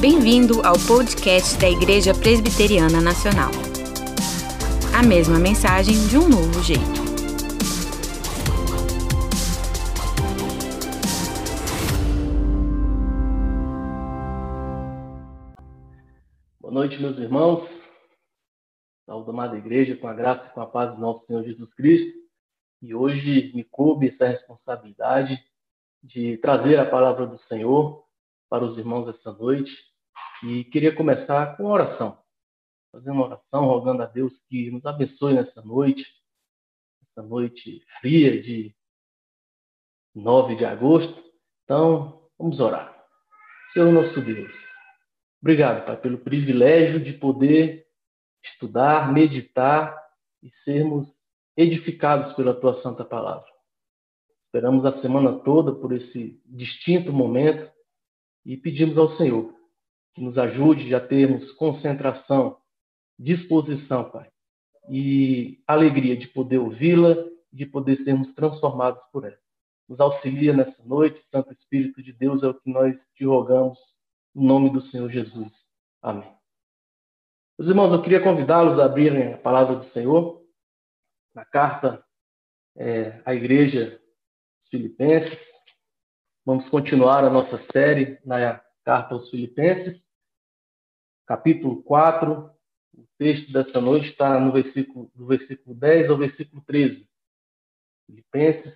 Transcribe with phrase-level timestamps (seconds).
[0.00, 3.50] Bem-vindo ao podcast da Igreja Presbiteriana Nacional.
[4.98, 7.00] A mesma mensagem de um novo jeito.
[16.58, 17.68] Boa noite, meus irmãos.
[19.04, 22.18] Saúde, amada igreja, com a graça e com a paz do nosso Senhor Jesus Cristo.
[22.80, 25.38] E hoje me coube essa responsabilidade
[26.02, 28.02] de trazer a palavra do Senhor
[28.48, 29.89] para os irmãos essa noite.
[30.42, 32.18] E queria começar com oração.
[32.92, 36.02] Fazer uma oração rogando a Deus que nos abençoe nessa noite,
[37.02, 38.74] essa noite fria de
[40.14, 41.22] 9 de agosto.
[41.64, 43.04] Então, vamos orar.
[43.74, 44.50] Senhor nosso Deus,
[45.42, 47.86] obrigado, Pai, pelo privilégio de poder
[48.42, 49.94] estudar, meditar
[50.42, 51.06] e sermos
[51.54, 53.46] edificados pela tua santa palavra.
[54.46, 57.70] Esperamos a semana toda por esse distinto momento
[58.44, 59.59] e pedimos ao Senhor
[60.14, 62.58] que nos ajude a termos concentração,
[63.18, 64.30] disposição, Pai,
[64.88, 67.16] e alegria de poder ouvi-la,
[67.52, 69.38] de poder sermos transformados por ela.
[69.88, 73.78] Nos auxilia nessa noite, Santo Espírito de Deus, é o que nós te rogamos,
[74.34, 75.52] em nome do Senhor Jesus.
[76.00, 76.32] Amém.
[77.58, 80.40] Meus irmãos, eu queria convidá-los a abrirem a palavra do Senhor
[81.34, 82.02] na carta
[82.76, 84.00] é, à igreja
[84.70, 85.38] Filipenses.
[86.46, 88.38] Vamos continuar a nossa série na
[88.84, 90.00] carta aos Filipenses,
[91.26, 92.50] capítulo 4.
[92.94, 97.06] O texto dessa noite está no versículo, do versículo 10 ao versículo 13.
[98.06, 98.74] Filipenses,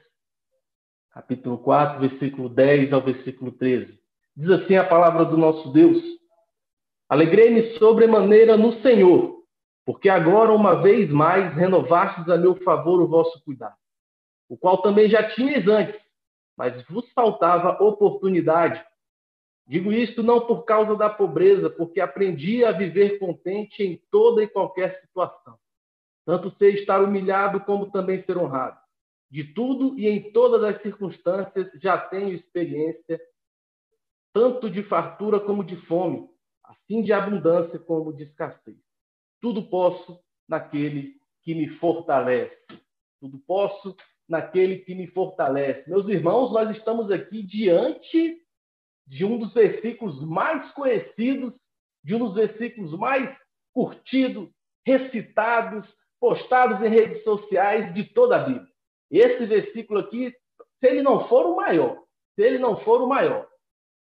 [1.10, 3.98] capítulo 4, versículo 10 ao versículo 13.
[4.36, 6.02] Diz assim a palavra do nosso Deus:
[7.08, 9.42] Alegrei-me sobremaneira no Senhor,
[9.84, 13.76] porque agora, uma vez mais, renovastes a meu favor o vosso cuidado,
[14.48, 16.00] o qual também já tinhas antes,
[16.56, 18.84] mas vos faltava oportunidade.
[19.66, 24.48] Digo isto não por causa da pobreza, porque aprendi a viver contente em toda e
[24.48, 25.58] qualquer situação.
[26.26, 28.78] Tanto sei estar humilhado como também ser honrado.
[29.30, 33.20] De tudo e em todas as circunstâncias já tenho experiência,
[34.32, 36.28] tanto de fartura como de fome,
[36.62, 38.76] assim de abundância como de escassez.
[39.40, 42.56] Tudo posso naquele que me fortalece.
[43.20, 43.96] Tudo posso
[44.28, 45.88] naquele que me fortalece.
[45.88, 48.43] Meus irmãos, nós estamos aqui diante
[49.06, 51.52] de um dos versículos mais conhecidos,
[52.02, 53.34] de um dos versículos mais
[53.72, 54.48] curtidos,
[54.86, 55.86] recitados,
[56.20, 58.72] postados em redes sociais de toda a Bíblia.
[59.10, 60.34] Esse versículo aqui,
[60.80, 62.02] se ele não for o maior,
[62.34, 63.46] se ele não for o maior,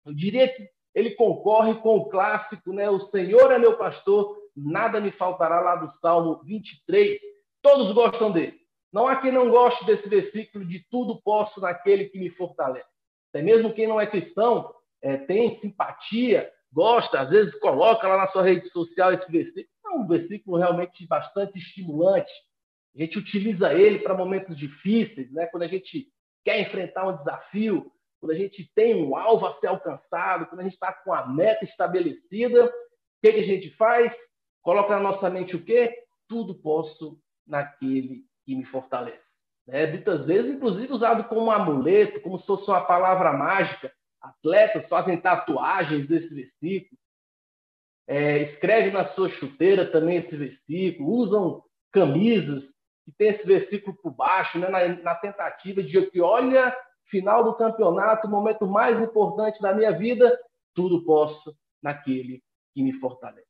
[0.04, 2.90] eu diria que ele concorre com o clássico, né?
[2.90, 7.20] O Senhor é meu pastor, nada me faltará lá do Salmo 23.
[7.62, 8.58] Todos gostam dele.
[8.92, 12.88] Não há quem não goste desse versículo de tudo posso naquele que me fortalece.
[13.30, 18.28] Até mesmo quem não é cristão é, tem simpatia, gosta, às vezes coloca lá na
[18.28, 19.68] sua rede social esse versículo.
[19.86, 22.30] É um versículo realmente bastante estimulante.
[22.94, 25.46] A gente utiliza ele para momentos difíceis, né?
[25.46, 26.08] quando a gente
[26.44, 30.64] quer enfrentar um desafio, quando a gente tem um alvo a ser alcançado, quando a
[30.64, 32.66] gente está com a meta estabelecida.
[32.66, 32.70] O
[33.22, 34.12] que, que a gente faz?
[34.62, 35.94] Coloca na nossa mente o quê?
[36.28, 39.28] Tudo posso naquele que me fortalece.
[39.68, 43.92] É, muitas vezes, inclusive, usado como amuleto, como se fosse uma palavra mágica.
[44.20, 46.98] Atletas fazem tatuagens desse versículo.
[48.06, 51.10] É, escreve na sua chuteira também esse versículo.
[51.10, 51.62] Usam
[51.92, 52.64] camisas
[53.04, 57.54] que tem esse versículo por baixo, né, na, na tentativa de que, olha, final do
[57.54, 60.38] campeonato, momento mais importante da minha vida,
[60.74, 62.42] tudo posso naquele
[62.74, 63.46] que me fortalece.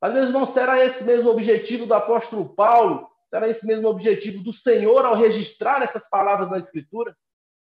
[0.00, 4.52] Às vezes não será esse mesmo objetivo do apóstolo Paulo Será esse mesmo objetivo do
[4.52, 7.16] Senhor ao registrar essas palavras na Escritura?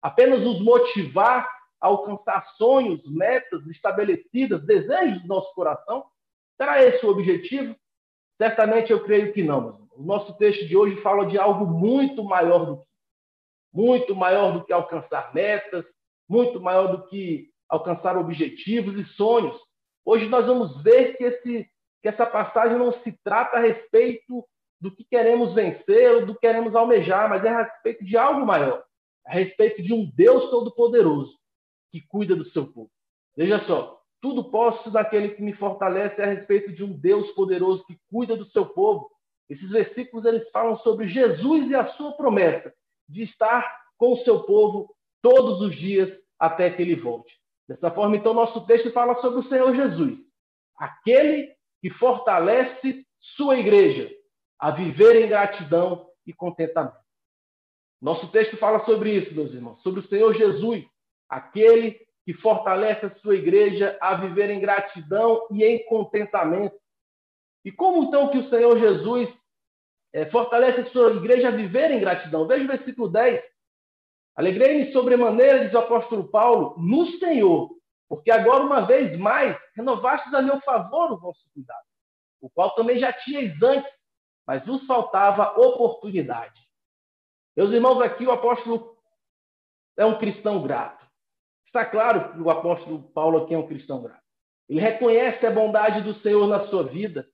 [0.02, 1.48] Apenas nos motivar
[1.86, 6.04] alcançar sonhos, metas estabelecidas, desejos do nosso coração?
[6.56, 7.76] Será esse o objetivo?
[8.36, 9.86] Certamente eu creio que não.
[9.96, 12.86] O nosso texto de hoje fala de algo muito maior do que
[13.72, 15.84] muito maior do que alcançar metas,
[16.26, 19.54] muito maior do que alcançar objetivos e sonhos.
[20.02, 21.68] Hoje nós vamos ver que, esse,
[22.02, 24.42] que essa passagem não se trata a respeito
[24.80, 28.46] do que queremos vencer ou do que queremos almejar, mas é a respeito de algo
[28.46, 28.82] maior,
[29.26, 31.36] a respeito de um Deus todo-poderoso
[32.00, 32.90] que cuida do seu povo.
[33.34, 37.98] Veja só, tudo posso daquele que me fortalece a respeito de um Deus poderoso que
[38.10, 39.10] cuida do seu povo.
[39.48, 42.72] Esses versículos eles falam sobre Jesus e a sua promessa
[43.08, 43.64] de estar
[43.96, 47.32] com o seu povo todos os dias até que ele volte.
[47.66, 50.18] Dessa forma, então, nosso texto fala sobre o Senhor Jesus,
[50.76, 53.06] aquele que fortalece
[53.36, 54.10] sua igreja,
[54.58, 56.96] a viver em gratidão e contentamento.
[58.00, 60.84] Nosso texto fala sobre isso, meus irmãos, sobre o Senhor Jesus,
[61.28, 66.76] aquele que fortalece a sua igreja a viver em gratidão e em contentamento.
[67.64, 69.28] E como então que o Senhor Jesus
[70.12, 72.46] é, fortalece a sua igreja a viver em gratidão?
[72.46, 73.42] Veja o versículo 10.
[74.36, 77.70] Alegrei-me sobremaneira, diz o apóstolo Paulo, no Senhor,
[78.08, 81.86] porque agora, uma vez mais, renovastes a meu favor o vosso cuidado,
[82.40, 83.90] o qual também já tinhais antes,
[84.46, 86.60] mas vos faltava oportunidade.
[87.56, 88.96] Meus irmãos, aqui o apóstolo
[89.96, 90.95] é um cristão grato.
[91.66, 94.22] Está claro que o apóstolo Paulo aqui é um cristão grato.
[94.68, 97.26] Ele reconhece a bondade do Senhor na sua vida.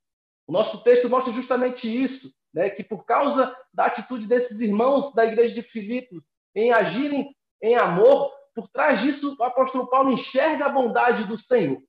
[0.47, 2.69] O nosso texto mostra justamente isso, né?
[2.71, 6.23] que por causa da atitude desses irmãos da igreja de Filipos
[6.55, 11.81] em agirem em amor, por trás disso o apóstolo Paulo enxerga a bondade do Senhor.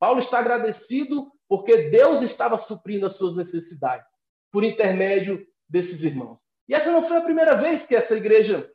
[0.00, 4.06] Paulo está agradecido porque Deus estava suprindo as suas necessidades
[4.50, 6.38] por intermédio desses irmãos.
[6.68, 8.70] E essa não foi a primeira vez que essa igreja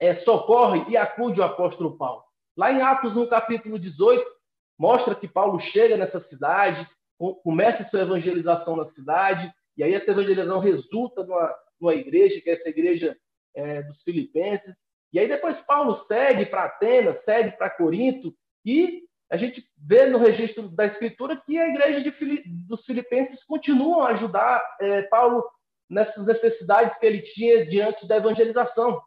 [0.00, 2.22] é, socorre e acude o apóstolo Paulo.
[2.58, 4.28] Lá em Atos, no capítulo 18,
[4.76, 6.84] mostra que Paulo chega nessa cidade,
[7.44, 12.54] começa sua evangelização na cidade, e aí essa evangelização resulta numa, numa igreja, que é
[12.54, 13.16] essa igreja
[13.54, 14.74] é, dos filipenses.
[15.12, 18.34] E aí depois Paulo segue para Atenas, segue para Corinto,
[18.66, 24.08] e a gente vê no registro da Escritura que a igreja de, dos filipenses continua
[24.08, 25.44] a ajudar é, Paulo
[25.88, 29.00] nessas necessidades que ele tinha diante da evangelização.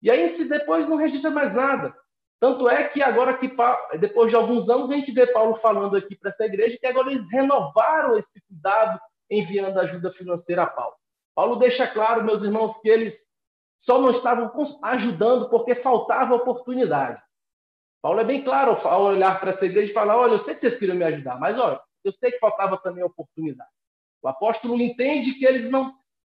[0.00, 1.92] E aí depois não registra mais nada.
[2.38, 3.50] Tanto é que agora que
[3.98, 7.10] depois de alguns anos a gente vê Paulo falando aqui para essa igreja que agora
[7.10, 9.00] eles renovaram esse cuidado
[9.30, 10.94] enviando ajuda financeira a Paulo.
[11.34, 13.14] Paulo deixa claro, meus irmãos, que eles
[13.82, 14.50] só não estavam
[14.82, 17.22] ajudando porque faltava oportunidade.
[18.02, 20.60] Paulo é bem claro ao olhar para essa igreja e falar: olha, eu sei que
[20.60, 23.70] vocês queriam me ajudar, mas olha, eu sei que faltava também oportunidade.
[24.22, 25.92] O apóstolo entende que eles não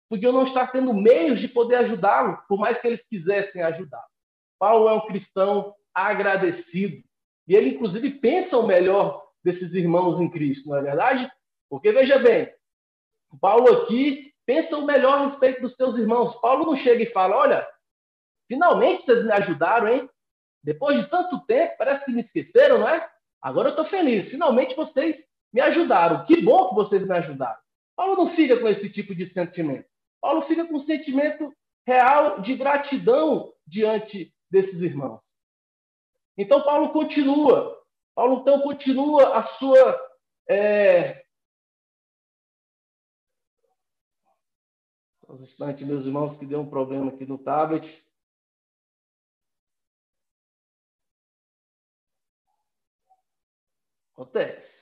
[0.09, 4.05] podiam não estar tendo meios de poder ajudá-lo, por mais que eles quisessem ajudá-lo.
[4.59, 7.03] Paulo é um cristão agradecido.
[7.47, 11.31] E ele, inclusive, pensa o melhor desses irmãos em Cristo, não é verdade?
[11.69, 12.53] Porque, veja bem,
[13.41, 16.35] Paulo aqui pensa o melhor a respeito dos seus irmãos.
[16.41, 17.69] Paulo não chega e fala: olha,
[18.49, 20.09] finalmente vocês me ajudaram, hein?
[20.63, 23.09] Depois de tanto tempo, parece que me esqueceram, não é?
[23.41, 24.31] Agora eu estou feliz.
[24.31, 25.17] Finalmente vocês
[25.53, 26.25] me ajudaram.
[26.25, 27.59] Que bom que vocês me ajudaram.
[27.97, 29.87] Paulo não fica com esse tipo de sentimento.
[30.21, 31.53] Paulo fica com um sentimento
[31.85, 35.21] real de gratidão diante desses irmãos.
[36.37, 37.83] Então, Paulo continua.
[38.15, 40.01] Paulo, então, continua a sua.
[40.49, 41.25] É...
[45.29, 48.05] Um instante, meus irmãos, que deu um problema aqui no tablet.
[54.13, 54.73] Acontece.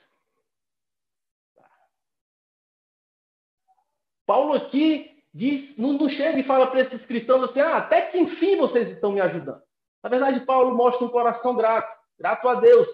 [4.25, 8.17] Paulo aqui diz, não, não chega e fala para esses cristãos assim, ah, até que
[8.17, 9.61] enfim vocês estão me ajudando.
[10.03, 12.87] Na verdade, Paulo mostra um coração grato, grato a Deus,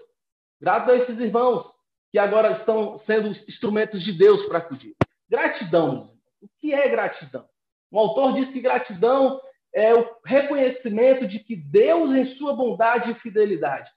[0.59, 1.65] grato a esses irmãos
[2.11, 4.95] que agora estão sendo instrumentos de Deus para acudir.
[5.29, 6.11] Gratidão.
[6.41, 7.45] O que é gratidão?
[7.91, 9.41] Um autor diz que gratidão
[9.73, 13.89] é o reconhecimento de que Deus, em sua bondade e fidelidade,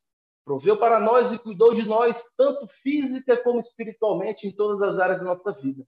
[0.45, 5.19] proveu para nós e cuidou de nós, tanto física como espiritualmente, em todas as áreas
[5.19, 5.85] da nossa vida.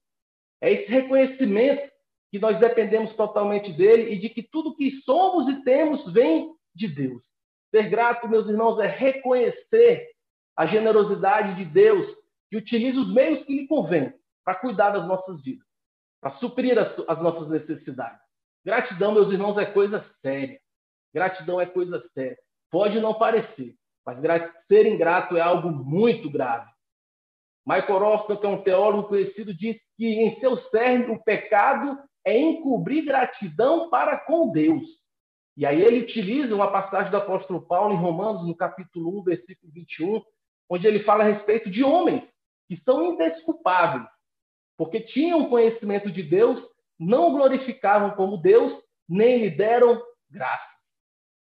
[0.61, 1.91] É esse reconhecimento
[2.31, 6.87] que nós dependemos totalmente dele e de que tudo que somos e temos vem de
[6.87, 7.23] Deus.
[7.71, 10.09] Ser grato, meus irmãos, é reconhecer
[10.55, 12.05] a generosidade de Deus
[12.49, 14.13] que utiliza os meios que lhe convém
[14.45, 15.65] para cuidar das nossas vidas,
[16.21, 18.21] para suprir as, as nossas necessidades.
[18.63, 20.59] Gratidão, meus irmãos, é coisa séria.
[21.13, 22.37] Gratidão é coisa séria.
[22.69, 23.75] Pode não parecer,
[24.05, 24.19] mas
[24.67, 26.71] ser ingrato é algo muito grave.
[27.65, 32.37] Michael Roscoe, que é um teólogo conhecido, diz que em seu cerne o pecado é
[32.37, 34.83] encobrir gratidão para com Deus.
[35.55, 39.71] E aí ele utiliza uma passagem do apóstolo Paulo em Romanos, no capítulo 1, versículo
[39.71, 40.21] 21,
[40.69, 42.23] onde ele fala a respeito de homens
[42.67, 44.07] que são indesculpáveis,
[44.77, 46.63] porque tinham conhecimento de Deus,
[46.99, 50.73] não glorificavam como Deus, nem lhe deram graça.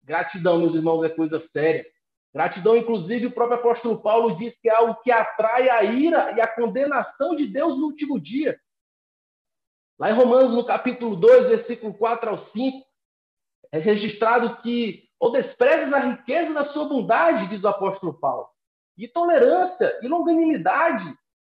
[0.02, 1.84] Gratidão, meus irmãos, é coisa séria.
[2.32, 6.40] Gratidão, inclusive, o próprio apóstolo Paulo diz que é algo que atrai a ira e
[6.40, 8.58] a condenação de Deus no último dia.
[9.98, 12.87] Lá em Romanos, no capítulo 2, versículo 4 ao 5,
[13.72, 18.48] é registrado que ou desprezes a riqueza da sua bondade, diz o apóstolo Paulo,
[18.96, 21.12] e tolerância e longanimidade,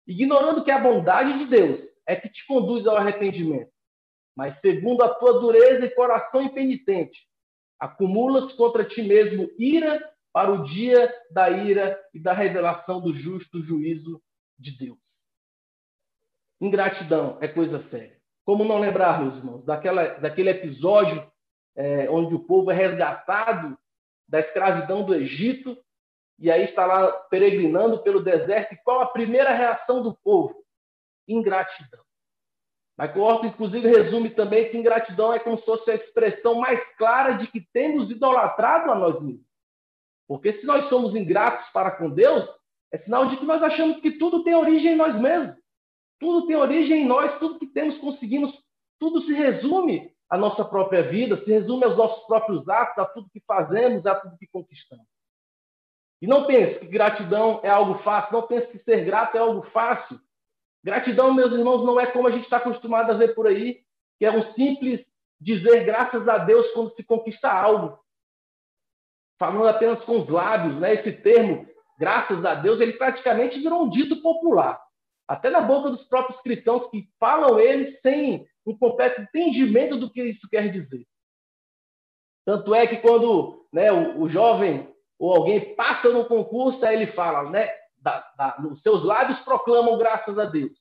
[0.07, 3.71] ignorando que a bondade de Deus é que te conduz ao arrependimento.
[4.37, 7.21] Mas segundo a tua dureza e coração impenitente,
[7.78, 10.02] acumulas contra ti mesmo ira
[10.33, 14.21] para o dia da ira e da revelação do justo juízo
[14.59, 14.99] de Deus.
[16.61, 18.16] Ingratidão é coisa séria.
[18.45, 21.31] Como não lembrar, meus irmãos, daquela, daquele episódio
[21.76, 23.76] é, onde o povo é resgatado
[24.29, 25.76] da escravidão do Egito
[26.38, 28.75] e aí está lá peregrinando pelo deserto.
[28.75, 30.64] E qual a primeira reação do povo?
[31.29, 32.02] Ingratidão.
[32.99, 37.47] Horton, inclusive, resume também que ingratidão é como se fosse a expressão mais clara de
[37.49, 39.47] que temos idolatrado a nós mesmos.
[40.29, 42.49] Porque se nós somos ingratos para com Deus,
[42.93, 45.57] é sinal de que nós achamos que tudo tem origem em nós mesmos.
[46.21, 48.52] Tudo tem origem em nós, tudo que temos conseguimos,
[48.99, 53.29] tudo se resume à nossa própria vida, se resume aos nossos próprios atos, a tudo
[53.29, 55.05] que fazemos, a tudo que conquistamos.
[56.23, 59.61] E não pense que gratidão é algo fácil, não pense que ser grato é algo
[59.73, 60.19] fácil.
[60.83, 63.83] Gratidão, meus irmãos, não é como a gente está acostumado a ver por aí,
[64.19, 65.05] que é um simples
[65.39, 67.99] dizer graças a Deus quando se conquista algo.
[69.39, 70.95] Falando apenas com os lábios, né?
[70.95, 74.83] Esse termo, graças a Deus, ele praticamente virou um dito popular.
[75.26, 80.23] Até na boca dos próprios cristãos que falam eles sem um completo entendimento do que
[80.23, 81.07] isso quer dizer.
[82.45, 87.12] Tanto é que quando né, o, o jovem ou alguém passa no concurso, aí ele
[87.12, 87.71] fala, né?
[87.99, 90.73] Da, da, seus lábios proclamam graças a Deus,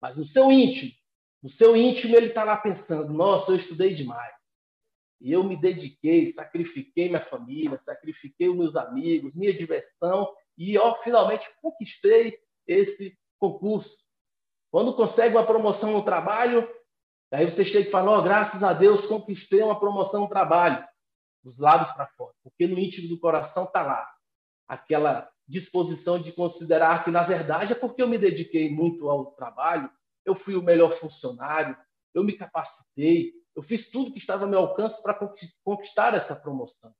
[0.00, 0.92] mas no seu íntimo,
[1.42, 4.32] no seu íntimo ele está lá pensando: nossa, eu estudei demais.
[5.20, 10.94] E eu me dediquei, sacrifiquei minha família, sacrifiquei os meus amigos, minha diversão, e ó,
[11.02, 13.90] finalmente conquistei esse concurso.
[14.70, 16.68] Quando consegue uma promoção no trabalho,
[17.32, 20.84] aí você chega e fala: oh, graças a Deus conquistei uma promoção no trabalho
[21.42, 24.06] dos lábios para fora, porque no íntimo do coração está lá
[24.68, 29.90] aquela disposição de considerar que, na verdade, é porque eu me dediquei muito ao trabalho,
[30.24, 31.76] eu fui o melhor funcionário,
[32.14, 35.18] eu me capacitei, eu fiz tudo que estava ao meu alcance para
[35.64, 36.92] conquistar essa promoção.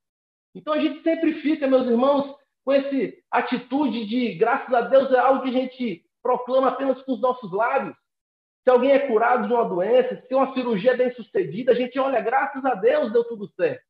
[0.52, 5.18] Então a gente sempre fica, meus irmãos, com essa atitude de graças a Deus é
[5.18, 7.96] algo que a gente proclama apenas com os nossos lábios.
[8.62, 11.98] Se alguém é curado de uma doença, se uma cirurgia é bem sucedida, a gente
[11.98, 13.82] olha, graças a Deus deu tudo certo.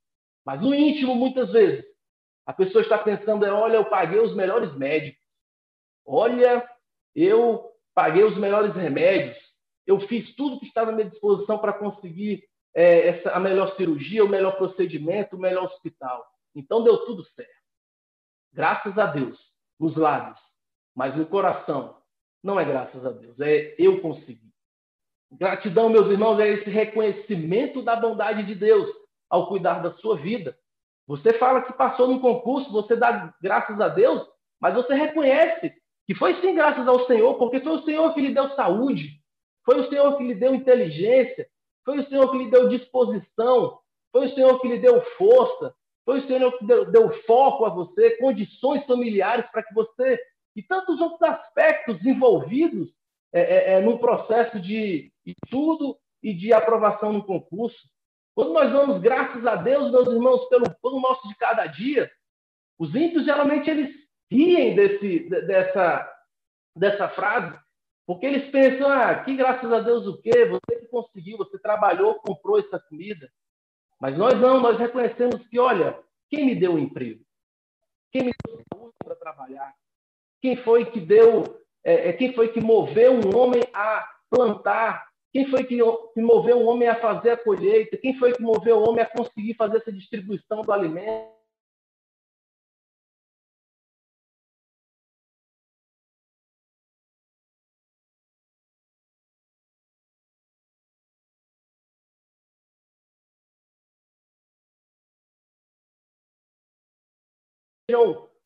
[0.44, 1.84] Mas no íntimo, muitas vezes,
[2.46, 5.20] a pessoa está pensando: é, olha, eu paguei os melhores médicos.
[6.06, 6.68] Olha,
[7.14, 9.36] eu paguei os melhores remédios.
[9.86, 12.44] Eu fiz tudo que estava à minha disposição para conseguir
[12.74, 16.24] é, essa, a melhor cirurgia, o melhor procedimento, o melhor hospital.
[16.54, 17.60] Então deu tudo certo.
[18.52, 19.38] Graças a Deus,
[19.78, 20.38] nos lábios,
[20.94, 21.99] mas no coração,
[22.42, 24.50] não é graças a Deus, é eu consegui.
[25.32, 28.90] Gratidão, meus irmãos, é esse reconhecimento da bondade de Deus
[29.28, 30.56] ao cuidar da sua vida.
[31.06, 34.26] Você fala que passou num concurso, você dá graças a Deus,
[34.60, 35.72] mas você reconhece
[36.06, 39.20] que foi sim graças ao Senhor, porque foi o Senhor que lhe deu saúde,
[39.64, 41.48] foi o Senhor que lhe deu inteligência,
[41.84, 43.78] foi o Senhor que lhe deu disposição,
[44.12, 47.68] foi o Senhor que lhe deu força, foi o Senhor que deu, deu foco a
[47.68, 50.18] você, condições familiares para que você
[50.54, 52.92] e tantos outros aspectos envolvidos
[53.32, 57.88] é, é, é, no processo de estudo e de aprovação no concurso.
[58.34, 62.10] Quando nós vamos, graças a Deus, meus irmãos, pelo pão nosso de cada dia,
[62.78, 63.94] os ímpios geralmente eles
[64.30, 66.12] riem desse, dessa,
[66.76, 67.58] dessa frase,
[68.06, 70.46] porque eles pensam, ah, que graças a Deus o quê?
[70.46, 73.30] Você que conseguiu, você trabalhou, comprou essa comida.
[74.00, 75.96] Mas nós não, nós reconhecemos que, olha,
[76.28, 77.22] quem me deu um emprego?
[78.10, 79.74] Quem me deu saúde para trabalhar?
[80.40, 81.44] Quem foi que deu,
[81.84, 86.58] é, é, quem foi que moveu um homem a plantar quem foi que, que moveu
[86.58, 87.96] o homem a fazer a colheita?
[87.96, 91.38] Quem foi que moveu o homem a conseguir fazer essa distribuição do alimento?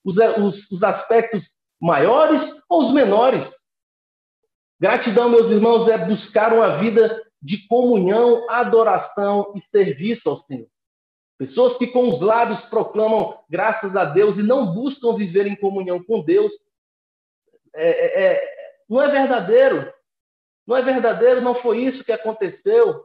[0.04, 1.53] Os, os, os aspectos
[1.84, 3.46] maiores ou os menores?
[4.80, 10.66] Gratidão, meus irmãos, é buscar uma vida de comunhão, adoração e serviço ao Senhor.
[11.38, 16.02] Pessoas que com os lábios proclamam graças a Deus e não buscam viver em comunhão
[16.02, 16.50] com Deus,
[17.74, 18.50] é, é, é,
[18.88, 19.92] não é verdadeiro.
[20.66, 23.04] Não é verdadeiro, não foi isso que aconteceu.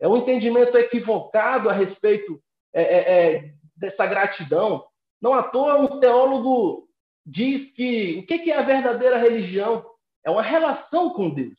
[0.00, 2.40] É um entendimento equivocado a respeito
[2.72, 4.86] é, é, é dessa gratidão.
[5.20, 6.83] Não à toa um teólogo
[7.24, 9.84] diz que o que é a verdadeira religião?
[10.24, 11.58] É uma relação com Deus,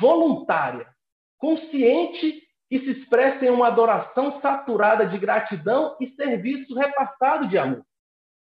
[0.00, 0.86] voluntária,
[1.38, 7.84] consciente e se expressa em uma adoração saturada de gratidão e serviço repassado de amor.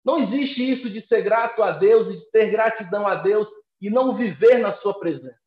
[0.05, 3.49] Não existe isso de ser grato a Deus e de ter gratidão a Deus
[3.81, 5.39] e não viver na sua presença.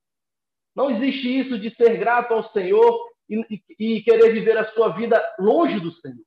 [0.76, 4.90] Não existe isso de ser grato ao Senhor e, e, e querer viver a sua
[4.90, 6.24] vida longe do Senhor.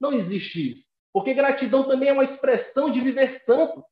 [0.00, 0.84] Não existe isso.
[1.12, 3.84] Porque gratidão também é uma expressão de viver santo.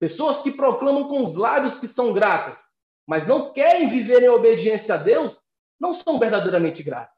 [0.00, 2.58] Pessoas que proclamam com os lábios que são gratas,
[3.06, 5.36] mas não querem viver em obediência a Deus,
[5.78, 7.14] não são verdadeiramente gratas.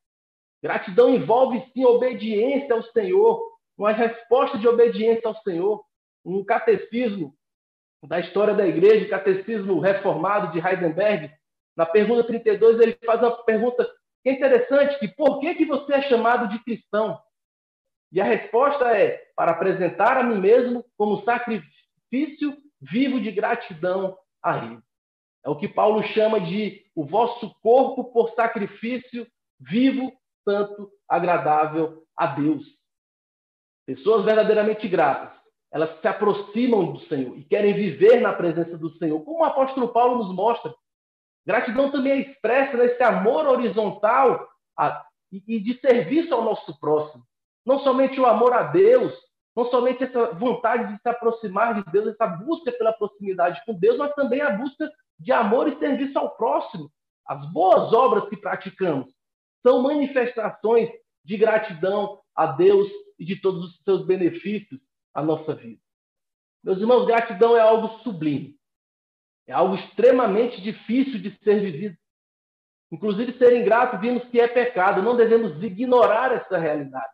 [0.62, 3.40] Gratidão envolve sim obediência ao Senhor,
[3.78, 5.82] uma resposta de obediência ao Senhor.
[6.24, 7.34] um catecismo
[8.04, 11.32] da história da igreja, catecismo reformado de Heisenberg,
[11.76, 13.88] na pergunta 32, ele faz uma pergunta
[14.24, 17.18] é interessante, que por que, que você é chamado de cristão?
[18.12, 24.58] E a resposta é para apresentar a mim mesmo como sacrifício vivo de gratidão a
[24.58, 24.80] Ele.
[25.44, 29.26] É o que Paulo chama de o vosso corpo por sacrifício
[29.58, 30.12] vivo,
[30.44, 32.64] santo, agradável a Deus.
[33.86, 35.36] Pessoas verdadeiramente gratas,
[35.70, 39.88] elas se aproximam do Senhor e querem viver na presença do Senhor, como o apóstolo
[39.88, 40.74] Paulo nos mostra.
[41.44, 44.48] Gratidão também é expressa nesse amor horizontal
[45.32, 47.24] e de serviço ao nosso próximo.
[47.64, 49.12] Não somente o amor a Deus,
[49.54, 53.98] não somente essa vontade de se aproximar de Deus, essa busca pela proximidade com Deus,
[53.98, 56.90] mas também a busca de amor e serviço ao próximo.
[57.26, 59.12] As boas obras que praticamos
[59.62, 60.90] são manifestações
[61.24, 64.80] de gratidão a Deus e de todos os seus benefícios
[65.14, 65.80] à nossa vida.
[66.64, 68.56] Meus irmãos, gratidão é algo sublime.
[69.46, 71.96] É algo extremamente difícil de ser vivido.
[72.90, 75.02] Inclusive, ser ingrato, vimos que é pecado.
[75.02, 77.12] Não devemos ignorar essa realidade.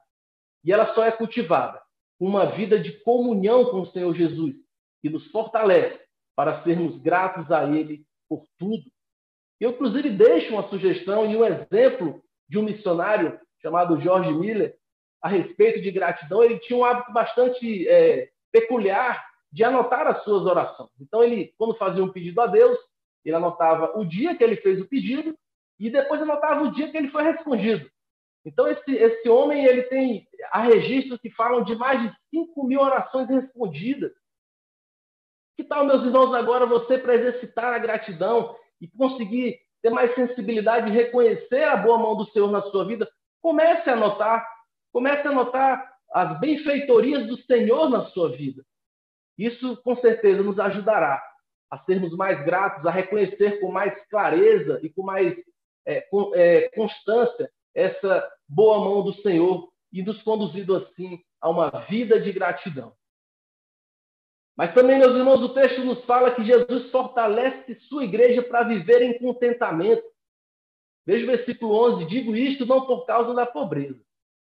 [0.64, 1.80] E ela só é cultivada
[2.18, 4.54] uma vida de comunhão com o Senhor Jesus,
[5.00, 6.00] que nos fortalece
[6.34, 8.84] para sermos gratos a Ele por tudo.
[9.60, 14.76] Eu, inclusive, deixo uma sugestão e um exemplo de um missionário chamado George Miller
[15.20, 16.42] a respeito de gratidão.
[16.42, 20.90] Ele tinha um hábito bastante é, peculiar de anotar as suas orações.
[21.00, 22.78] Então, ele, quando fazia um pedido a Deus,
[23.24, 25.36] ele anotava o dia que ele fez o pedido
[25.78, 27.88] e depois anotava o dia que ele foi respondido.
[28.44, 32.80] Então, esse, esse homem ele tem há registros que falam de mais de 5 mil
[32.80, 34.12] orações respondidas.
[35.56, 40.90] Que tal, meus irmãos, agora você para exercitar a gratidão e conseguir ter mais sensibilidade
[40.90, 43.10] de reconhecer a boa mão do Senhor na sua vida?
[43.42, 44.48] Comece a anotar,
[44.92, 48.64] comece a anotar as benfeitorias do Senhor na sua vida.
[49.36, 51.22] Isso, com certeza, nos ajudará
[51.70, 55.36] a sermos mais gratos, a reconhecer com mais clareza e com mais
[55.86, 61.70] é, com, é, constância essa boa mão do Senhor e nos conduzido assim a uma
[61.88, 62.96] vida de gratidão.
[64.56, 69.02] Mas também, meus irmãos, o texto nos fala que Jesus fortalece sua igreja para viver
[69.02, 70.02] em contentamento.
[71.06, 74.02] Veja o versículo 11: Digo isto não por causa da pobreza,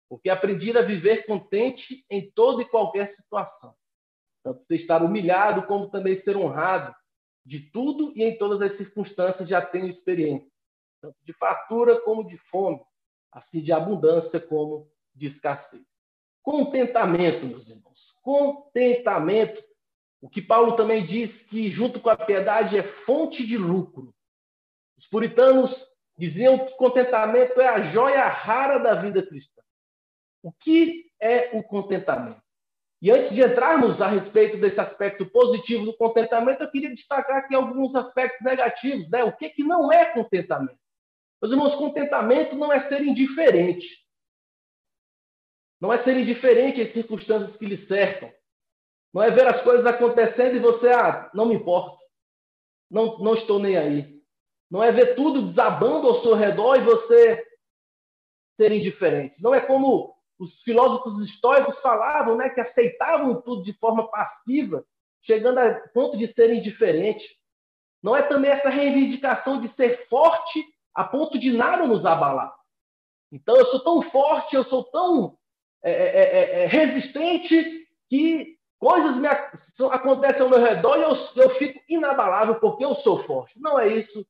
[0.09, 3.75] porque aprendi a viver contente em toda e qualquer situação.
[4.43, 6.95] Tanto estar humilhado, como também ser honrado.
[7.45, 10.49] De tudo e em todas as circunstâncias já tenho experiência,
[11.03, 12.81] tanto de fartura como de fome,
[13.33, 15.83] assim de abundância como de escassez.
[16.43, 17.99] Contentamento, meus irmãos.
[18.23, 19.63] Contentamento.
[20.21, 24.15] O que Paulo também diz que, junto com a piedade, é fonte de lucro.
[24.97, 25.75] Os puritanos
[26.17, 29.63] diziam que contentamento é a joia rara da vida cristã.
[30.43, 32.43] O que é o contentamento?
[33.01, 37.55] E antes de entrarmos a respeito desse aspecto positivo do contentamento, eu queria destacar aqui
[37.55, 39.09] alguns aspectos negativos.
[39.09, 39.23] Né?
[39.23, 40.79] O que, que não é contentamento?
[41.41, 43.87] Meus irmãos, contentamento não é ser indiferente.
[45.81, 48.33] Não é ser indiferente às circunstâncias que lhe cercam.
[49.15, 51.97] Não é ver as coisas acontecendo e você, ah, não me importa.
[52.91, 54.19] Não, não estou nem aí.
[54.71, 57.47] Não é ver tudo desabando ao seu redor e você
[58.57, 59.41] ser indiferente.
[59.41, 64.85] Não é como os filósofos estoicos falavam, né, que aceitavam tudo de forma passiva,
[65.23, 67.25] chegando a ponto de ser indiferente.
[68.03, 70.65] Não é também essa reivindicação de ser forte
[70.99, 72.53] a ponto de nada nos abalar.
[73.31, 75.39] Então, eu sou tão forte, eu sou tão
[75.81, 81.45] é, é, é, é, é resistente que coisas me acontecem ao meu redor e eu,
[81.45, 83.61] eu fico inabalável porque eu sou forte.
[83.61, 84.27] Não é isso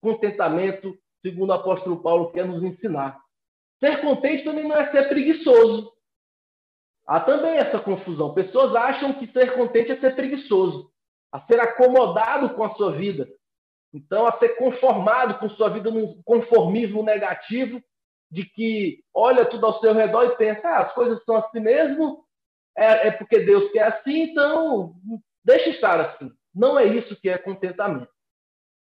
[0.00, 3.18] contentamento, segundo o apóstolo Paulo quer nos ensinar.
[3.80, 5.92] Ser contente também não é ser preguiçoso.
[7.08, 8.34] Há também essa confusão.
[8.34, 10.92] Pessoas acham que ser contente é ser preguiçoso,
[11.32, 13.28] a ser acomodado com a sua vida,
[13.94, 17.80] então, a ser conformado com sua vida num conformismo negativo,
[18.28, 22.24] de que olha tudo ao seu redor e pensa, ah, as coisas são assim mesmo,
[22.76, 24.96] é, é porque Deus quer assim, então
[25.44, 26.32] deixa estar assim.
[26.52, 28.10] Não é isso que é contentamento.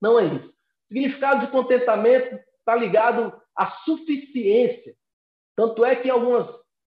[0.02, 0.48] Não é isso.
[0.48, 4.96] O significado de contentamento está ligado à suficiência.
[5.58, 6.48] Tanto é que em alguns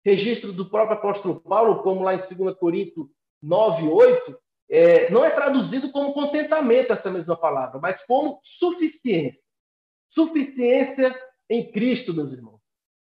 [0.05, 3.07] registros do próprio apóstolo Paulo, como lá em 2 Coríntios
[3.41, 9.41] 9, 8, é, não é traduzido como contentamento essa mesma palavra, mas como suficiência.
[10.12, 11.15] Suficiência
[11.49, 12.60] em Cristo, meus irmãos.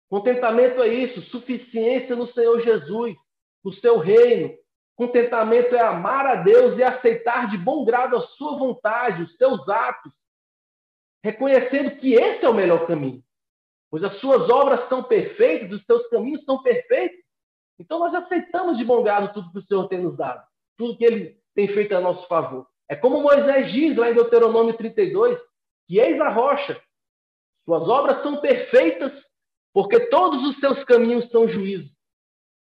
[0.09, 3.15] Contentamento é isso, suficiência no Senhor Jesus,
[3.63, 4.57] no seu reino.
[4.95, 9.67] Contentamento é amar a Deus e aceitar de bom grado a sua vontade, os seus
[9.67, 10.11] atos,
[11.23, 13.21] reconhecendo que esse é o melhor caminho.
[13.89, 17.19] Pois as suas obras são perfeitas, os seus caminhos são perfeitos.
[17.77, 20.43] Então nós aceitamos de bom grado tudo que o Senhor tem nos dado.
[20.77, 22.67] tudo que ele tem feito a nosso favor.
[22.87, 25.39] É como Moisés diz lá em Deuteronômio 32,
[25.87, 26.79] que eis a rocha,
[27.65, 29.11] suas obras são perfeitas,
[29.73, 31.91] porque todos os seus caminhos são juízo.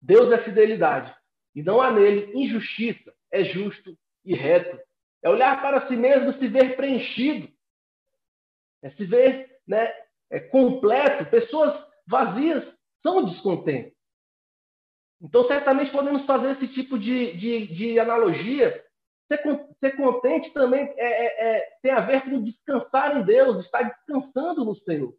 [0.02, 1.16] Deus é fidelidade,
[1.54, 4.80] e não há nele injustiça, é justo e reto.
[5.22, 7.48] É olhar para si mesmo, se ver preenchido,
[8.82, 9.94] é se ver né,
[10.32, 11.30] é, completo.
[11.30, 12.64] Pessoas vazias
[13.04, 13.94] são descontentes.
[15.22, 18.84] Então, certamente podemos fazer esse tipo de, de, de analogia.
[19.28, 19.42] Ser,
[19.80, 24.66] ser, contente também é, é, é, tem a ver com descansar em Deus, estar descansando
[24.66, 25.14] no Senhor.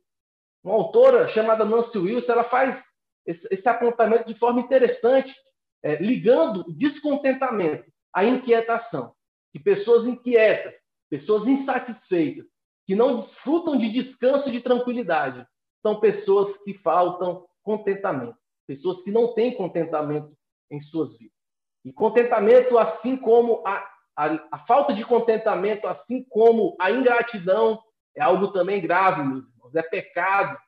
[0.62, 2.83] Uma autora chamada Nancy Wilson, ela faz
[3.25, 5.35] esse, esse apontamento de forma interessante,
[5.83, 9.15] é, ligando o descontentamento à inquietação.
[9.53, 10.75] Que pessoas inquietas,
[11.09, 12.47] pessoas insatisfeitas,
[12.87, 15.47] que não desfrutam de descanso e de tranquilidade,
[15.83, 18.37] são pessoas que faltam contentamento,
[18.77, 20.33] pessoas que não têm contentamento
[20.71, 21.37] em suas vidas.
[21.85, 27.83] E contentamento, assim como a, a, a falta de contentamento, assim como a ingratidão,
[28.17, 30.59] é algo também grave, meus irmãos, é pecado.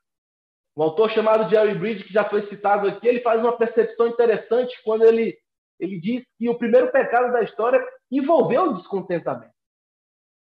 [0.76, 4.76] Um autor chamado Jerry Bridge, que já foi citado aqui, ele faz uma percepção interessante
[4.82, 5.38] quando ele,
[5.78, 9.54] ele diz que o primeiro pecado da história envolveu o descontentamento.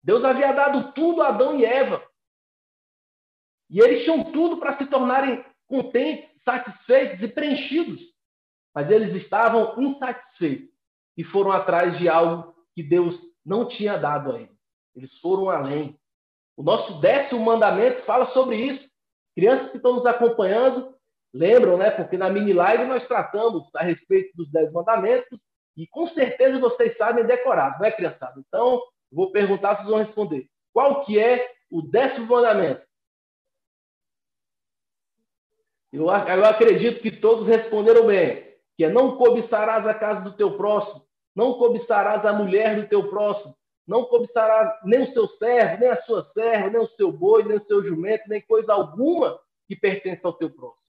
[0.04, 2.04] Deus havia dado tudo a Adão e Eva.
[3.70, 8.02] E eles tinham tudo para se tornarem contentes, satisfeitos e preenchidos.
[8.74, 10.70] Mas eles estavam insatisfeitos
[11.18, 14.58] e foram atrás de algo que Deus não tinha dado a eles.
[14.96, 16.00] Eles foram além.
[16.56, 18.90] O nosso décimo mandamento fala sobre isso.
[19.36, 20.94] Crianças que estão nos acompanhando,
[21.34, 21.92] lembram, né?
[21.92, 25.40] Porque na mini live nós tratamos a respeito dos dez mandamentos
[25.78, 28.34] e com certeza vocês sabem decorar, não é, criançada?
[28.38, 30.48] Então, vou perguntar, vocês vão responder.
[30.74, 32.86] Qual que é o décimo mandamento?
[35.92, 40.56] Eu, eu acredito que todos responderam bem, que é não cobiçarás a casa do teu
[40.56, 43.56] próximo, não cobiçarás a mulher do teu próximo,
[43.88, 47.58] não cobiçarás nem o seu servo, nem a sua serva, nem o seu boi, nem
[47.58, 50.82] o seu jumento, nem coisa alguma que pertence ao teu próximo.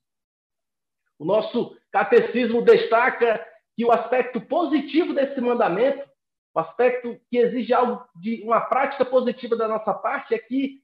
[1.19, 3.45] O nosso catecismo destaca
[3.77, 6.07] que o aspecto positivo desse mandamento,
[6.55, 10.82] o aspecto que exige algo de uma prática positiva da nossa parte, é que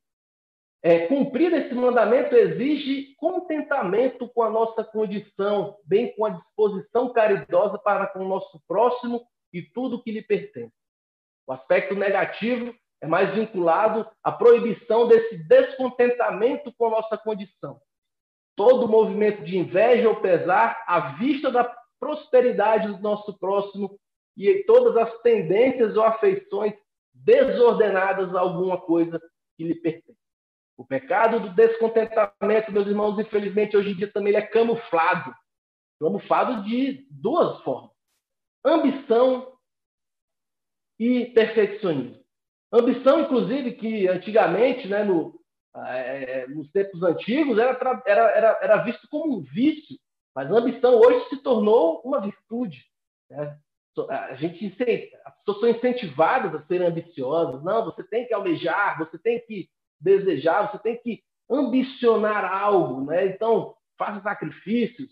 [0.82, 7.78] é, cumprir esse mandamento exige contentamento com a nossa condição, bem com a disposição caridosa
[7.78, 10.72] para com o nosso próximo e tudo que lhe pertence.
[11.46, 17.80] O aspecto negativo é mais vinculado à proibição desse descontentamento com a nossa condição.
[18.54, 21.64] Todo movimento de inveja ou pesar à vista da
[21.98, 23.98] prosperidade do nosso próximo
[24.36, 26.74] e todas as tendências ou afeições
[27.12, 29.20] desordenadas a alguma coisa
[29.56, 30.17] que lhe pertence.
[30.78, 35.34] O pecado do descontentamento, meus irmãos, infelizmente, hoje em dia também é camuflado.
[35.98, 37.90] Camuflado de duas formas:
[38.64, 39.58] ambição
[40.96, 42.22] e perfeccionismo.
[42.72, 45.40] Ambição, inclusive, que antigamente, né, no,
[45.74, 47.72] é, nos tempos antigos, era,
[48.06, 49.98] era, era, era visto como um vício,
[50.32, 52.84] mas a ambição hoje se tornou uma virtude.
[53.28, 53.58] Né?
[54.10, 54.64] A gente
[55.24, 57.64] as pessoas são incentivadas a serem ambiciosas.
[57.64, 59.68] Não, você tem que almejar, você tem que
[60.00, 63.26] desejar, você tem que ambicionar algo, né?
[63.26, 65.10] Então, faça sacrifícios,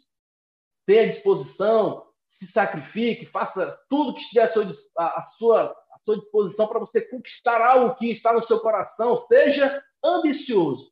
[0.86, 2.06] tenha disposição,
[2.38, 4.64] se sacrifique, faça tudo que estiver à sua,
[4.96, 9.26] à sua, à sua disposição para você conquistar algo que está no seu coração.
[9.26, 10.90] Seja ambicioso.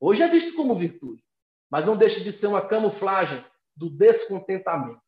[0.00, 1.22] Hoje é visto como virtude,
[1.70, 3.44] mas não deixe de ser uma camuflagem
[3.76, 5.00] do descontentamento.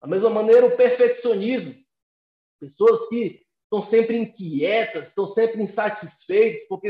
[0.00, 1.74] Da mesma maneira, o perfeccionismo.
[2.60, 6.88] Pessoas que estão sempre inquietas, estão sempre insatisfeitas, porque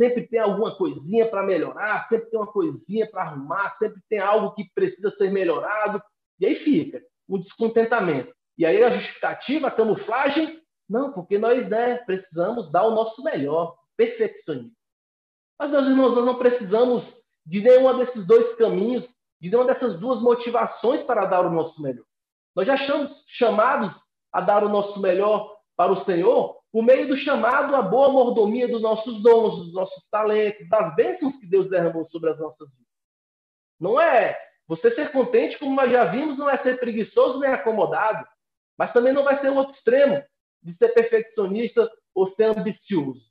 [0.00, 4.54] sempre tem alguma coisinha para melhorar, sempre tem uma coisinha para arrumar, sempre tem algo
[4.54, 6.02] que precisa ser melhorado,
[6.40, 8.34] e aí fica o descontentamento.
[8.56, 10.58] E aí a justificativa, a camuflagem,
[10.88, 14.72] não, porque nós né, precisamos dar o nosso melhor, perfeccionismo.
[15.58, 17.04] Mas, meus irmãos, nós não precisamos
[17.44, 19.04] de nenhum desses dois caminhos,
[19.38, 22.04] de nenhuma dessas duas motivações para dar o nosso melhor.
[22.56, 23.94] Nós já somos chamados
[24.32, 28.68] a dar o nosso melhor para o Senhor por meio do chamado à boa mordomia
[28.68, 32.86] dos nossos dons, dos nossos talentos, das bênçãos que Deus derramou sobre as nossas vidas.
[33.78, 38.24] Não é você ser contente, como nós já vimos, não é ser preguiçoso nem acomodado,
[38.78, 40.22] mas também não vai ser o outro extremo
[40.62, 43.30] de ser perfeccionista ou ser ambicioso.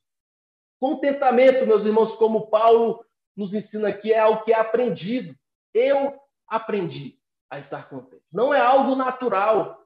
[0.80, 5.34] Contentamento, meus irmãos, como Paulo nos ensina aqui, é algo que é aprendido.
[5.74, 7.18] Eu aprendi
[7.50, 8.24] a estar contente.
[8.32, 9.86] Não é algo natural.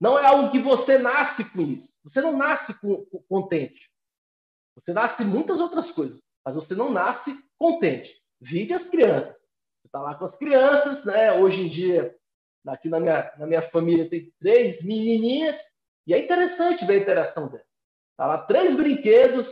[0.00, 1.89] Não é algo que você nasce com isso.
[2.04, 2.74] Você não nasce
[3.28, 3.90] contente.
[4.74, 8.10] Você nasce muitas outras coisas, mas você não nasce contente.
[8.40, 9.34] Vive as crianças.
[9.34, 11.32] Você está lá com as crianças, né?
[11.32, 12.16] Hoje em dia,
[12.66, 15.56] aqui na minha, na minha família tem três menininhas,
[16.06, 17.64] E é interessante ver a interação dela.
[18.16, 19.46] Tá lá três brinquedos,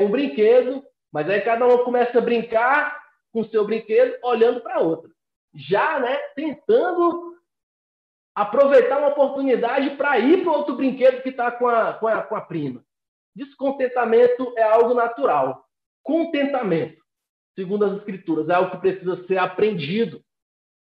[0.00, 3.00] um brinquedo, mas aí cada um começa a brincar
[3.32, 5.10] com o seu brinquedo, olhando para outra.
[5.54, 7.29] Já, né, tentando
[8.40, 12.34] aproveitar uma oportunidade para ir para outro brinquedo que está com a, com, a, com
[12.34, 12.82] a prima.
[13.36, 15.66] Descontentamento é algo natural.
[16.02, 17.02] Contentamento,
[17.54, 20.24] segundo as Escrituras, é algo que precisa ser aprendido,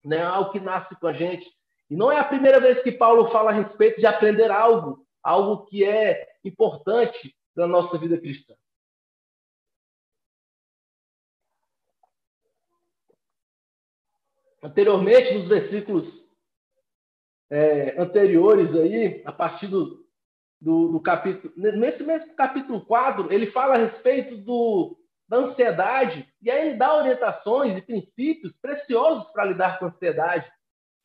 [0.05, 0.21] né?
[0.21, 1.47] algo que nasce com a gente.
[1.89, 5.65] E não é a primeira vez que Paulo fala a respeito de aprender algo, algo
[5.67, 8.55] que é importante na nossa vida cristã.
[14.61, 16.24] Anteriormente, nos versículos
[17.51, 20.05] é, anteriores aí, a partir do,
[20.61, 21.53] do, do, capítulo.
[21.57, 26.97] Nesse mesmo capítulo 4, ele fala a respeito do, da ansiedade, e aí ele dá
[26.97, 30.51] orientações e princípios preciosos para lidar com a ansiedade,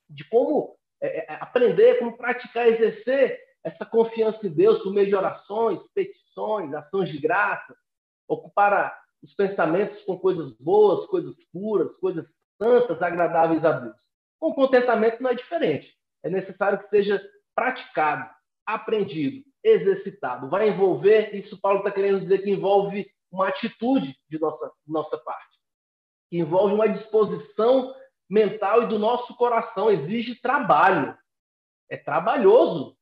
[0.09, 5.15] de como é, é, aprender, como praticar, exercer essa confiança em Deus por meio de
[5.15, 7.75] orações, petições, ações de graça,
[8.27, 12.25] ocupar os pensamentos com coisas boas, coisas puras, coisas
[12.57, 13.95] santas, agradáveis a Deus.
[14.39, 15.93] Com contentamento não é diferente.
[16.23, 17.21] É necessário que seja
[17.55, 18.29] praticado,
[18.65, 20.49] aprendido, exercitado.
[20.49, 25.57] Vai envolver, isso Paulo está querendo dizer que envolve uma atitude de nossa, nossa parte,
[26.29, 27.93] que envolve uma disposição
[28.29, 29.89] mental e do nosso coração.
[29.89, 31.17] Exige trabalho.
[31.89, 32.95] É trabalhoso.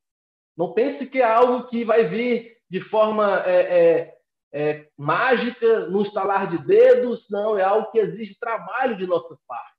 [0.56, 4.18] Não pense que é algo que vai vir de forma é, é,
[4.54, 7.26] é, mágica, no estalar de dedos.
[7.30, 9.77] Não, é algo que exige trabalho de nossa parte.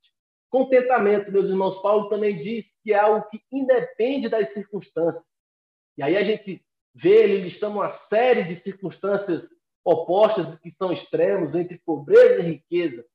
[0.49, 5.23] Contentamento, meus irmãos, Paulo também diz que é algo que independe das circunstâncias.
[5.97, 9.47] E aí a gente vê ele listando uma série de circunstâncias
[9.83, 13.05] opostas que são extremos entre pobreza e riqueza,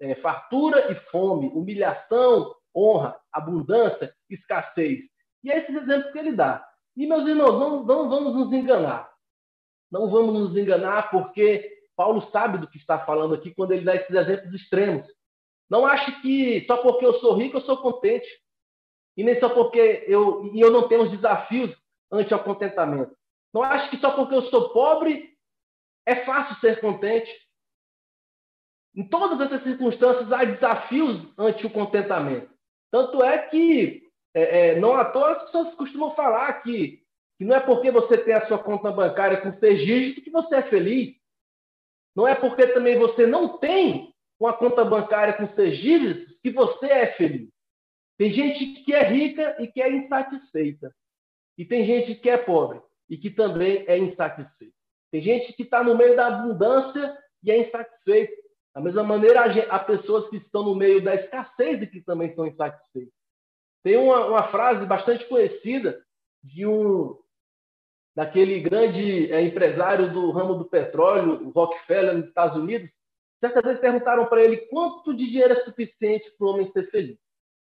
[0.00, 5.00] é, fartura e fome, humilhação, honra, abundância, escassez.
[5.42, 6.66] E é esses exemplos que ele dá.
[6.96, 9.10] E, meus irmãos, não, não vamos nos enganar.
[9.90, 13.94] Não vamos nos enganar, porque Paulo sabe do que está falando aqui quando ele dá
[13.94, 15.06] esses exemplos extremos.
[15.68, 18.28] Não ache que só porque eu sou rico eu sou contente.
[19.16, 21.74] E nem só porque eu, e eu não tenho os desafios
[22.12, 23.16] ante o contentamento.
[23.52, 25.34] Não acho que só porque eu sou pobre
[26.04, 27.30] é fácil ser contente.
[28.94, 32.50] Em todas essas circunstâncias há desafios ante o contentamento.
[32.90, 34.02] Tanto é que
[34.34, 37.02] é, é, não à toa as pessoas costumam falar que,
[37.38, 40.56] que não é porque você tem a sua conta bancária com seis dígitos que você
[40.56, 41.16] é feliz.
[42.14, 45.78] Não é porque também você não tem uma conta bancária com seis
[46.42, 47.50] que você é feliz.
[48.18, 50.94] Tem gente que é rica e que é insatisfeita.
[51.58, 54.74] E tem gente que é pobre e que também é insatisfeita.
[55.10, 58.34] Tem gente que está no meio da abundância e é insatisfeita.
[58.74, 62.46] Da mesma maneira, há pessoas que estão no meio da escassez e que também são
[62.46, 63.14] insatisfeitas.
[63.82, 66.04] Tem uma, uma frase bastante conhecida
[66.42, 67.16] de um
[68.14, 72.90] daquele grande é, empresário do ramo do petróleo, Rockefeller, nos Estados Unidos.
[73.46, 77.16] Certa vez perguntaram para ele quanto de dinheiro é suficiente para o homem ser feliz.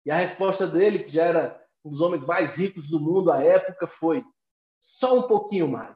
[0.05, 3.43] E a resposta dele, que já era um dos homens mais ricos do mundo à
[3.43, 4.23] época, foi
[4.97, 5.93] só um pouquinho mais.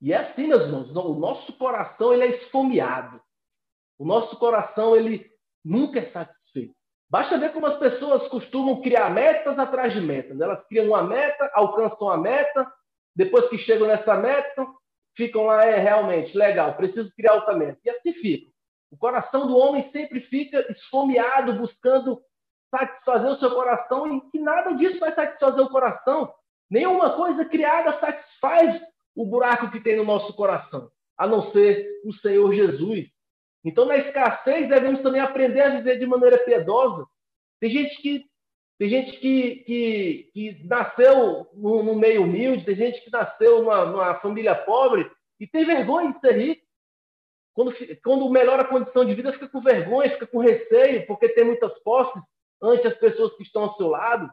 [0.00, 3.20] E é assim, meus irmãos, o nosso coração ele é esfomeado.
[3.98, 5.28] O nosso coração ele
[5.64, 6.74] nunca é satisfeito.
[7.10, 10.40] Basta ver como as pessoas costumam criar metas atrás de metas.
[10.40, 12.72] Elas criam uma meta, alcançam a meta,
[13.16, 14.66] depois que chegam nessa meta,
[15.16, 17.78] ficam lá, é realmente legal, preciso criar outra meta.
[17.84, 18.53] E assim fica.
[18.94, 22.22] O coração do homem sempre fica esfomeado, buscando
[22.70, 26.32] satisfazer o seu coração e que nada disso vai satisfazer o coração.
[26.70, 28.80] Nenhuma coisa criada satisfaz
[29.12, 33.08] o buraco que tem no nosso coração, a não ser o Senhor Jesus.
[33.64, 37.04] Então, na escassez, devemos também aprender a viver de maneira piedosa.
[37.58, 38.24] Tem gente que
[38.78, 44.14] tem gente que, que, que nasceu no, meio humilde, tem gente que nasceu numa, numa
[44.20, 46.63] família pobre e tem vergonha de ser rico.
[47.54, 51.44] Quando, quando melhora a condição de vida, fica com vergonha, fica com receio, porque tem
[51.44, 52.20] muitas posses
[52.60, 54.28] ante as pessoas que estão ao seu lado.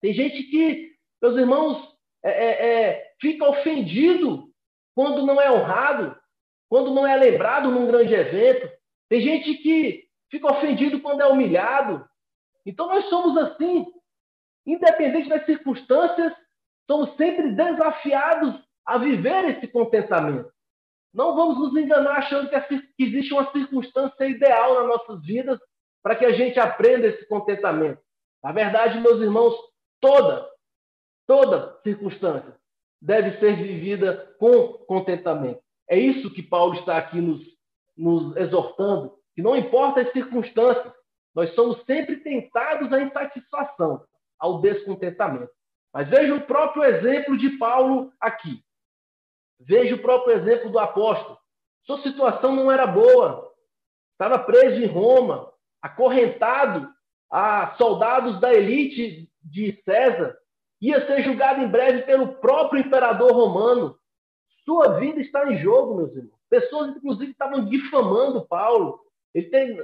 [0.00, 4.50] Tem gente que, meus irmãos, é, é, é, fica ofendido
[4.94, 6.16] quando não é honrado,
[6.68, 8.70] quando não é lembrado num grande evento.
[9.08, 12.06] Tem gente que fica ofendido quando é humilhado.
[12.66, 13.86] Então nós somos assim,
[14.66, 16.32] independente das circunstâncias,
[16.86, 18.54] somos sempre desafiados
[18.84, 20.53] a viver esse contentamento.
[21.14, 25.60] Não vamos nos enganar achando que existe uma circunstância ideal nas nossas vidas
[26.02, 28.00] para que a gente aprenda esse contentamento.
[28.42, 29.54] Na verdade, meus irmãos,
[30.00, 30.46] toda,
[31.26, 32.54] toda circunstância
[33.00, 35.60] deve ser vivida com contentamento.
[35.88, 37.40] É isso que Paulo está aqui nos,
[37.96, 40.92] nos exortando, que não importa as circunstâncias,
[41.34, 44.04] nós somos sempre tentados à insatisfação,
[44.38, 45.50] ao descontentamento.
[45.92, 48.64] Mas veja o próprio exemplo de Paulo aqui.
[49.60, 51.38] Veja o próprio exemplo do apóstolo.
[51.86, 53.52] Sua situação não era boa.
[54.12, 56.88] Estava preso em Roma, acorrentado
[57.30, 60.36] a soldados da elite de César.
[60.80, 63.96] Ia ser julgado em breve pelo próprio imperador romano.
[64.64, 66.38] Sua vida está em jogo, meus irmãos.
[66.48, 69.00] Pessoas, inclusive, estavam difamando Paulo.
[69.34, 69.76] Ele tem,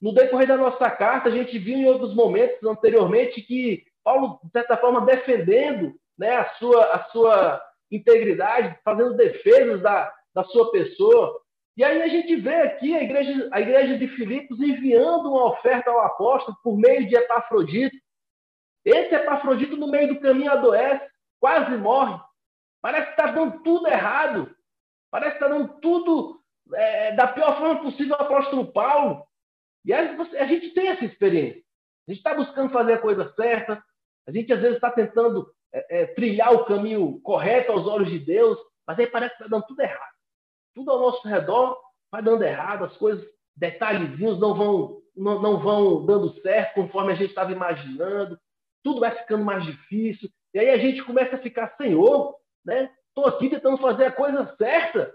[0.00, 4.52] no decorrer da nossa carta, a gente viu em outros momentos anteriormente que Paulo, de
[4.52, 11.40] certa forma, defendendo né, a, sua, a sua integridade, fazendo defesas da, da sua pessoa.
[11.76, 15.90] E aí a gente vê aqui a igreja, a igreja de Filipos enviando uma oferta
[15.90, 17.96] ao apóstolo por meio de Epafrodito.
[18.84, 21.04] Esse Epafrodito, no meio do caminho, adoece,
[21.40, 22.18] quase morre.
[22.80, 24.54] Parece que está dando tudo errado.
[25.10, 26.40] Parece que está dando tudo
[26.74, 29.24] é, da pior forma possível ao apóstolo Paulo.
[29.84, 31.62] E aí a gente tem essa experiência.
[32.08, 33.84] A gente está buscando fazer a coisa certa.
[34.26, 38.18] A gente, às vezes, está tentando é, é, trilhar o caminho correto aos olhos de
[38.18, 38.58] Deus.
[38.86, 40.14] Mas aí parece que está dando tudo errado.
[40.74, 42.84] Tudo ao nosso redor vai dando errado.
[42.84, 48.38] As coisas, detalhezinhos não vão, não, não vão dando certo conforme a gente estava imaginando.
[48.82, 50.28] Tudo vai ficando mais difícil.
[50.54, 52.90] E aí a gente começa a ficar, Senhor, né?
[53.08, 55.14] Estou aqui tentando fazer a coisa certa.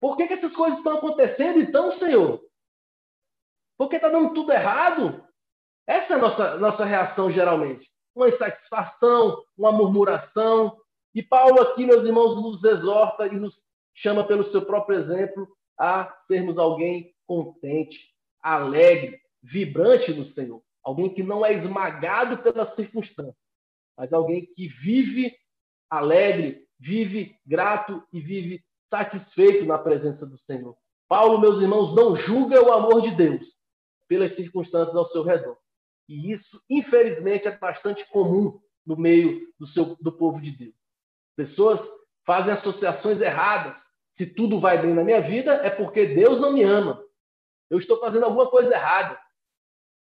[0.00, 2.40] Por que, que essas coisas estão acontecendo então, Senhor?
[3.76, 5.24] Porque está dando tudo errado?
[5.86, 7.88] Essa é a nossa, nossa reação geralmente.
[8.18, 10.76] Uma insatisfação, uma murmuração.
[11.14, 13.56] E Paulo aqui, meus irmãos, nos exorta e nos
[13.94, 17.96] chama pelo seu próprio exemplo a sermos alguém contente,
[18.42, 20.60] alegre, vibrante no Senhor.
[20.82, 23.36] Alguém que não é esmagado pelas circunstâncias,
[23.96, 25.32] mas alguém que vive
[25.88, 30.76] alegre, vive grato e vive satisfeito na presença do Senhor.
[31.08, 33.46] Paulo, meus irmãos, não julga o amor de Deus
[34.08, 35.56] pelas circunstâncias ao seu redor.
[36.08, 40.74] E isso, infelizmente, é bastante comum no meio do, seu, do povo de Deus.
[41.36, 41.80] Pessoas
[42.24, 43.76] fazem associações erradas.
[44.16, 47.02] Se tudo vai bem na minha vida, é porque Deus não me ama.
[47.70, 49.18] Eu estou fazendo alguma coisa errada.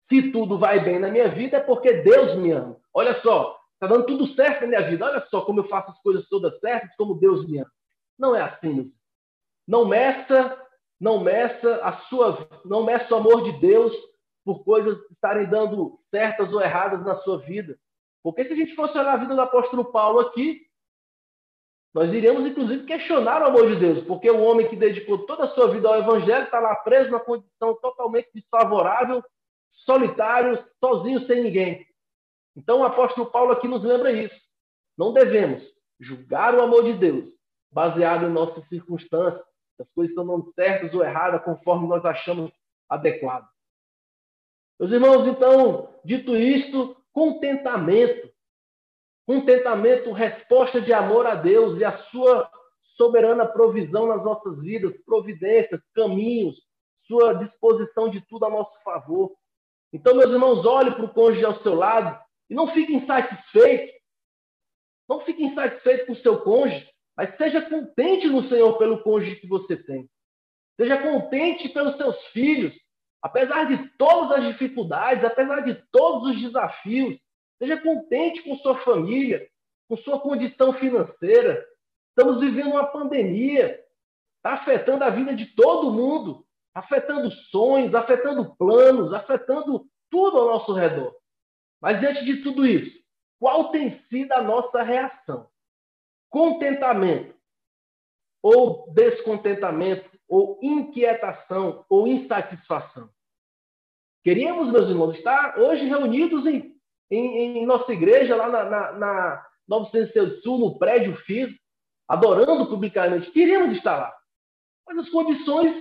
[0.08, 2.76] Se tudo vai bem na minha vida, é porque Deus me ama.
[2.92, 5.04] Olha só, Está dando tudo certo na minha vida.
[5.04, 7.70] Olha só como eu faço as coisas todas certas, como Deus me ama.
[8.18, 8.92] Não é assim.
[9.68, 10.58] Não meça,
[10.98, 13.92] não meça a sua, não meça o amor de Deus
[14.46, 17.76] por coisas estarem dando certas ou erradas na sua vida.
[18.22, 20.64] Porque se a gente fosse olhar a vida do apóstolo Paulo aqui,
[21.92, 25.48] nós iríamos, inclusive, questionar o amor de Deus, porque o homem que dedicou toda a
[25.48, 29.20] sua vida ao Evangelho está lá preso numa condição totalmente desfavorável,
[29.84, 31.84] solitário, sozinho, sem ninguém.
[32.54, 34.38] Então, o apóstolo Paulo aqui nos lembra isso.
[34.96, 35.62] Não devemos
[35.98, 37.24] julgar o amor de Deus
[37.72, 39.42] baseado em nossas circunstâncias,
[39.80, 42.52] as coisas estão dando certas ou erradas conforme nós achamos
[42.88, 43.55] adequado.
[44.78, 48.30] Meus irmãos, então, dito isto, contentamento.
[49.26, 52.50] Contentamento, resposta de amor a Deus e a sua
[52.96, 56.56] soberana provisão nas nossas vidas, providências, caminhos,
[57.06, 59.32] sua disposição de tudo a nosso favor.
[59.92, 62.18] Então, meus irmãos, olhe para o cônjuge ao seu lado
[62.50, 63.96] e não fique insatisfeito.
[65.08, 69.46] Não fique insatisfeito com o seu cônjuge, mas seja contente no Senhor pelo cônjuge que
[69.46, 70.08] você tem.
[70.76, 72.74] Seja contente pelos seus filhos,
[73.26, 77.18] apesar de todas as dificuldades, apesar de todos os desafios.
[77.58, 79.48] Seja contente com sua família,
[79.88, 81.66] com sua condição financeira.
[82.10, 83.82] Estamos vivendo uma pandemia,
[84.36, 90.72] está afetando a vida de todo mundo, afetando sonhos, afetando planos, afetando tudo ao nosso
[90.72, 91.12] redor.
[91.80, 92.96] Mas diante de tudo isso,
[93.40, 95.48] qual tem sido a nossa reação?
[96.30, 97.34] Contentamento
[98.40, 103.10] ou descontentamento ou inquietação ou insatisfação?
[104.26, 106.76] Queríamos, meus irmãos, estar hoje reunidos em,
[107.08, 111.56] em, em nossa igreja, lá na, na, na 900 Sul, no prédio físico,
[112.08, 113.30] adorando publicamente.
[113.30, 114.12] Queríamos estar lá.
[114.84, 115.80] Mas as condições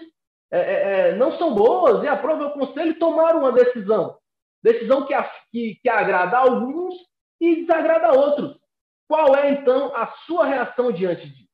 [0.51, 4.15] é, é, é não são boas e aprova o conselho tomar uma decisão.
[4.61, 5.15] Decisão que,
[5.51, 6.93] que, que agrada a alguns
[7.41, 8.59] e desagrada a outros.
[9.07, 11.49] Qual é, então, a sua reação diante disso?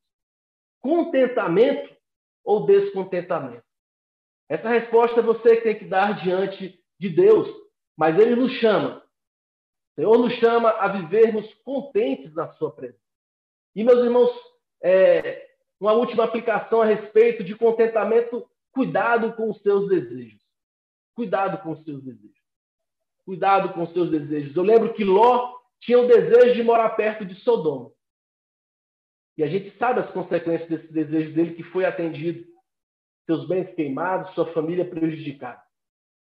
[0.81, 1.95] Contentamento
[2.43, 3.63] ou descontentamento?
[4.49, 7.49] Essa resposta é você tem que dar diante de Deus,
[7.97, 9.01] mas Ele nos chama.
[9.91, 13.01] O Senhor nos chama a vivermos contentes na Sua presença.
[13.75, 14.31] E, meus irmãos,
[14.83, 15.49] é,
[15.79, 20.39] uma última aplicação a respeito de contentamento: cuidado com os seus desejos.
[21.15, 22.39] Cuidado com os seus desejos.
[23.25, 24.55] Cuidado com os seus desejos.
[24.55, 27.91] Eu lembro que Ló tinha o desejo de morar perto de Sodoma.
[29.37, 32.45] E a gente sabe as consequências desse desejo dele que foi atendido.
[33.25, 35.61] Seus bens queimados, sua família prejudicada.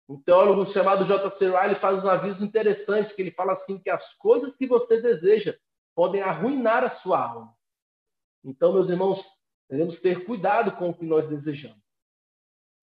[0.08, 1.46] Um teólogo chamado J.C.
[1.46, 5.58] Riley faz um aviso interessante, que ele fala assim que as coisas que você deseja
[5.96, 7.54] podem arruinar a sua alma.
[8.44, 9.20] Então, meus irmãos,
[9.68, 11.84] devemos ter cuidado com o que nós desejamos.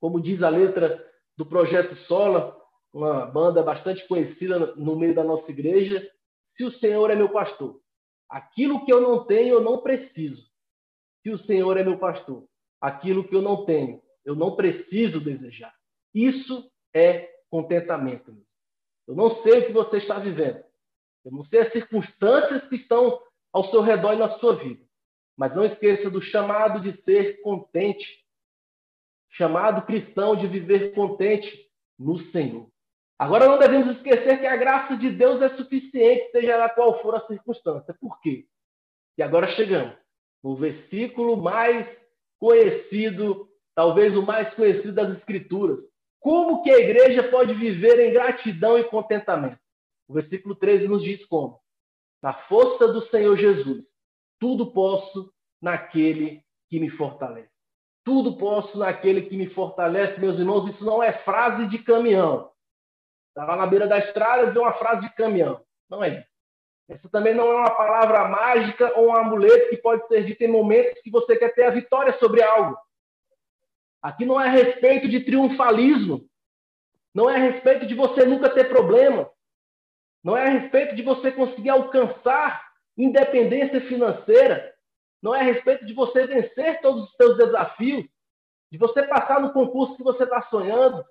[0.00, 2.60] Como diz a letra do Projeto Sola,
[2.92, 6.10] uma banda bastante conhecida no meio da nossa igreja,
[6.56, 7.80] se o Senhor é meu pastor,
[8.28, 10.44] aquilo que eu não tenho, eu não preciso.
[11.22, 12.44] Se o Senhor é meu pastor,
[12.80, 15.72] aquilo que eu não tenho, eu não preciso desejar.
[16.12, 18.36] Isso é contentamento.
[19.06, 20.62] Eu não sei o que você está vivendo.
[21.24, 23.20] Eu não sei as circunstâncias que estão
[23.52, 24.84] ao seu redor e na sua vida.
[25.36, 28.06] Mas não esqueça do chamado de ser contente.
[29.30, 32.70] Chamado cristão de viver contente no Senhor.
[33.18, 37.14] Agora não devemos esquecer que a graça de Deus é suficiente, seja lá qual for
[37.14, 37.94] a circunstância.
[38.00, 38.46] Por quê?
[39.16, 39.96] E agora chegamos
[40.42, 41.86] no versículo mais
[42.38, 45.78] conhecido, talvez o mais conhecido das Escrituras.
[46.22, 49.58] Como que a igreja pode viver em gratidão e contentamento?
[50.08, 51.60] O versículo 13 nos diz como:
[52.22, 53.84] Na força do Senhor Jesus,
[54.38, 57.50] tudo posso naquele que me fortalece.
[58.04, 60.70] Tudo posso naquele que me fortalece, meus irmãos.
[60.70, 62.52] Isso não é frase de caminhão.
[63.28, 65.60] Estava na beira da estrada e uma frase de caminhão.
[65.90, 66.32] Não é isso.
[66.88, 70.48] Essa também não é uma palavra mágica ou um amuleto que pode ser dito em
[70.48, 72.76] momentos que você quer ter a vitória sobre algo.
[74.02, 76.28] Aqui não é a respeito de triunfalismo.
[77.14, 79.30] Não é a respeito de você nunca ter problema.
[80.24, 82.62] Não é a respeito de você conseguir alcançar
[82.96, 84.74] independência financeira.
[85.22, 88.04] Não é a respeito de você vencer todos os seus desafios.
[88.70, 91.04] De você passar no concurso que você está sonhando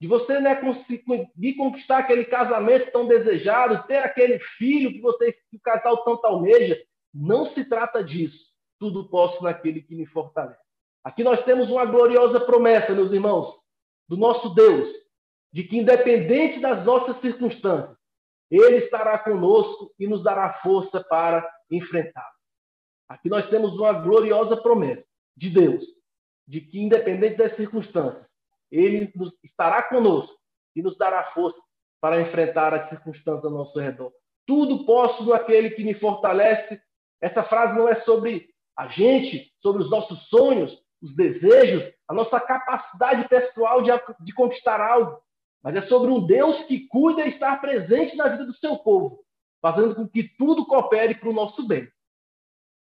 [0.00, 5.56] de você né, conseguir conquistar aquele casamento tão desejado, ter aquele filho que você que
[5.56, 6.78] o casal tanto almeja.
[7.12, 8.52] Não se trata disso.
[8.78, 10.63] Tudo posso naquele que me fortalece.
[11.04, 13.54] Aqui nós temos uma gloriosa promessa, meus irmãos,
[14.08, 14.88] do nosso Deus,
[15.52, 17.96] de que independente das nossas circunstâncias,
[18.50, 22.28] Ele estará conosco e nos dará força para enfrentar.
[23.08, 25.04] Aqui nós temos uma gloriosa promessa
[25.36, 25.84] de Deus,
[26.46, 28.26] de que independente das circunstâncias,
[28.70, 30.34] ele estará conosco
[30.74, 31.58] e nos dará força
[32.00, 34.12] para enfrentar as circunstâncias ao nosso redor.
[34.46, 36.80] Tudo posso naquele que me fortalece.
[37.20, 42.40] Essa frase não é sobre a gente, sobre os nossos sonhos, os desejos, a nossa
[42.40, 43.90] capacidade pessoal de,
[44.20, 45.20] de conquistar algo,
[45.62, 49.22] mas é sobre um Deus que cuida e está presente na vida do seu povo,
[49.60, 51.86] fazendo com que tudo coopere para o nosso bem.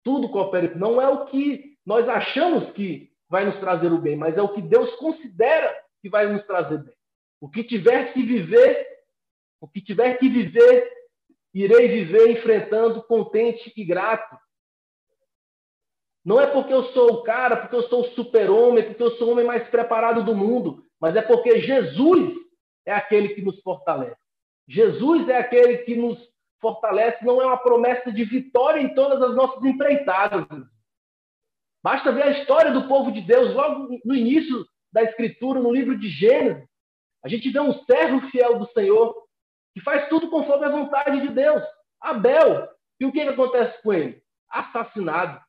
[0.04, 0.74] Tudo coopere.
[0.76, 4.54] Não é o que nós achamos que vai nos trazer o bem, mas é o
[4.54, 6.94] que Deus considera que vai nos trazer bem.
[7.42, 8.88] O que tiver que viver,
[9.60, 10.90] o que tiver que viver,
[11.54, 14.38] irei viver enfrentando contente e grato.
[16.28, 19.30] Não é porque eu sou o cara, porque eu sou o super-homem, porque eu sou
[19.30, 22.34] o homem mais preparado do mundo, mas é porque Jesus
[22.86, 24.20] é aquele que nos fortalece.
[24.68, 26.20] Jesus é aquele que nos
[26.60, 30.46] fortalece, não é uma promessa de vitória em todas as nossas empreitadas.
[31.82, 35.98] Basta ver a história do povo de Deus logo no início da Escritura, no livro
[35.98, 36.68] de Gênesis.
[37.24, 39.16] A gente vê um servo fiel do Senhor
[39.74, 41.64] que faz tudo conforme a vontade de Deus.
[42.02, 42.68] Abel.
[43.00, 44.22] E o que, que acontece com ele?
[44.50, 45.47] Assassinado.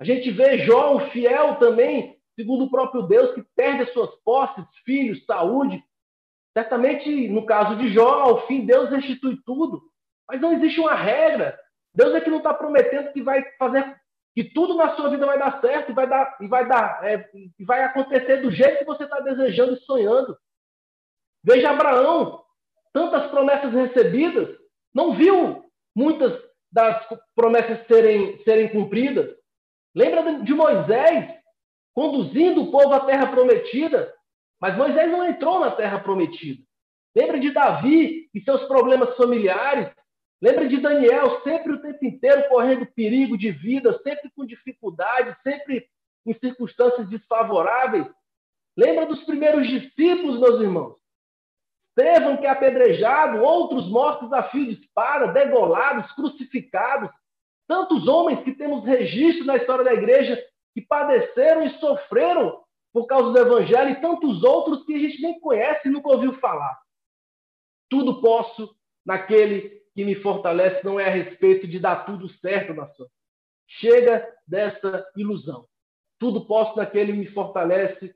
[0.00, 4.10] A gente vê Jó, o fiel também, segundo o próprio Deus, que perde as suas
[4.24, 5.84] posses, filhos, saúde.
[6.56, 9.82] Certamente, no caso de Jó, ao fim, Deus restitui tudo.
[10.26, 11.58] Mas não existe uma regra.
[11.94, 13.94] Deus é que não está prometendo que vai fazer
[14.34, 17.28] que tudo na sua vida vai dar certo e vai dar e vai dar é,
[17.34, 20.38] e vai acontecer do jeito que você está desejando e sonhando.
[21.42, 22.42] Veja Abraão,
[22.92, 24.48] tantas promessas recebidas,
[24.94, 26.40] não viu muitas
[26.72, 29.39] das promessas serem serem cumpridas.
[29.94, 31.34] Lembra de Moisés
[31.94, 34.14] conduzindo o povo à terra prometida,
[34.60, 36.62] mas Moisés não entrou na terra prometida.
[37.14, 39.92] Lembra de Davi e seus problemas familiares,
[40.42, 45.86] Lembra de Daniel, sempre o tempo inteiro correndo perigo de vida, sempre com dificuldade, sempre
[46.24, 48.06] em circunstâncias desfavoráveis.
[48.74, 50.96] Lembra dos primeiros discípulos, meus irmãos?
[51.90, 57.10] Estevão, que é apedrejado, outros mortos a fio de espada, degolados, crucificados.
[57.70, 60.36] Tantos homens que temos registro na história da igreja
[60.74, 62.60] que padeceram e sofreram
[62.92, 66.32] por causa do evangelho, e tantos outros que a gente nem conhece e nunca ouviu
[66.40, 66.76] falar.
[67.88, 68.74] Tudo posso
[69.06, 73.06] naquele que me fortalece não é a respeito de dar tudo certo na sua.
[73.68, 75.64] Chega dessa ilusão.
[76.18, 78.12] Tudo posso naquele que me fortalece.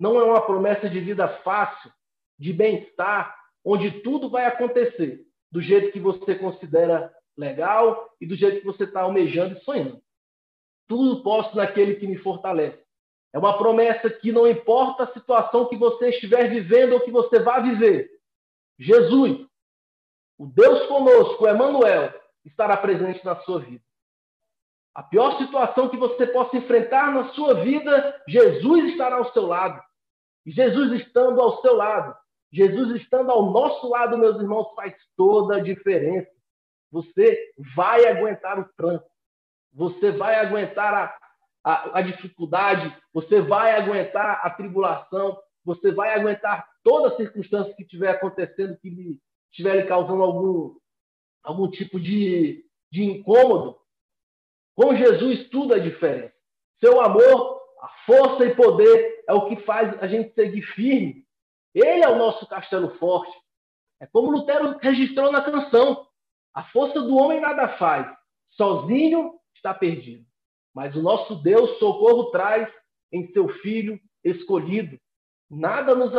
[0.00, 1.92] Não é uma promessa de vida fácil,
[2.38, 5.20] de bem-estar, onde tudo vai acontecer
[5.52, 10.00] do jeito que você considera legal e do jeito que você está almejando e sonhando.
[10.88, 12.84] Tudo posso naquele que me fortalece.
[13.32, 17.38] É uma promessa que não importa a situação que você estiver vivendo ou que você
[17.40, 18.10] vá viver,
[18.78, 19.46] Jesus,
[20.38, 22.12] o Deus conosco, Emmanuel,
[22.44, 23.82] estará presente na sua vida.
[24.94, 29.82] A pior situação que você possa enfrentar na sua vida, Jesus estará ao seu lado.
[30.44, 32.16] E Jesus estando ao seu lado,
[32.52, 36.30] Jesus estando ao nosso lado, meus irmãos, faz toda a diferença.
[36.90, 39.10] Você vai aguentar o trânsito,
[39.72, 41.18] você vai aguentar a,
[41.64, 47.82] a, a dificuldade, você vai aguentar a tribulação, você vai aguentar toda a circunstância que
[47.82, 49.20] estiver acontecendo, que lhe
[49.50, 50.76] estiver lhe causando algum,
[51.42, 53.76] algum tipo de, de incômodo.
[54.74, 56.34] Com Jesus, tudo é diferente.
[56.78, 61.26] Seu amor, a força e poder é o que faz a gente seguir firme.
[61.74, 63.34] Ele é o nosso castelo forte.
[64.00, 66.05] É como Lutero registrou na canção:
[66.56, 68.10] a força do homem nada faz,
[68.52, 70.24] sozinho está perdido.
[70.74, 72.66] Mas o nosso Deus socorro traz
[73.12, 74.98] em seu Filho escolhido.
[75.50, 76.12] Nada nos,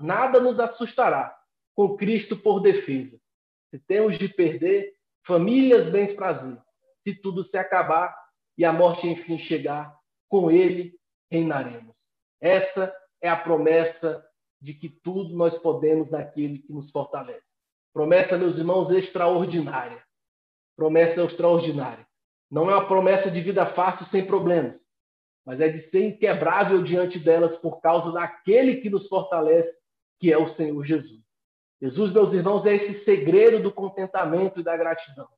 [0.00, 1.32] nada nos assustará
[1.72, 3.16] com Cristo por defesa.
[3.70, 4.92] Se temos de perder
[5.24, 6.58] famílias, bens, prazer,
[7.04, 8.12] se tudo se acabar
[8.58, 9.96] e a morte enfim chegar,
[10.28, 10.98] com Ele
[11.30, 11.94] reinaremos.
[12.40, 12.92] Essa
[13.22, 14.24] é a promessa
[14.60, 17.53] de que tudo nós podemos naquele que nos fortalece.
[17.94, 20.02] Promessa, meus irmãos, extraordinária.
[20.76, 22.04] Promessa extraordinária.
[22.50, 24.74] Não é uma promessa de vida fácil sem problemas,
[25.46, 29.72] mas é de ser inquebrável diante delas por causa daquele que nos fortalece,
[30.18, 31.22] que é o Senhor Jesus.
[31.80, 35.28] Jesus, meus irmãos, é esse segredo do contentamento e da gratidão.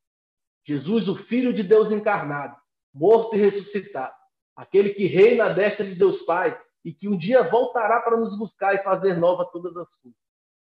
[0.64, 2.56] Jesus, o Filho de Deus encarnado,
[2.94, 4.14] morto e ressuscitado,
[4.56, 8.36] aquele que reina à destra de Deus Pai e que um dia voltará para nos
[8.38, 10.18] buscar e fazer nova todas as coisas.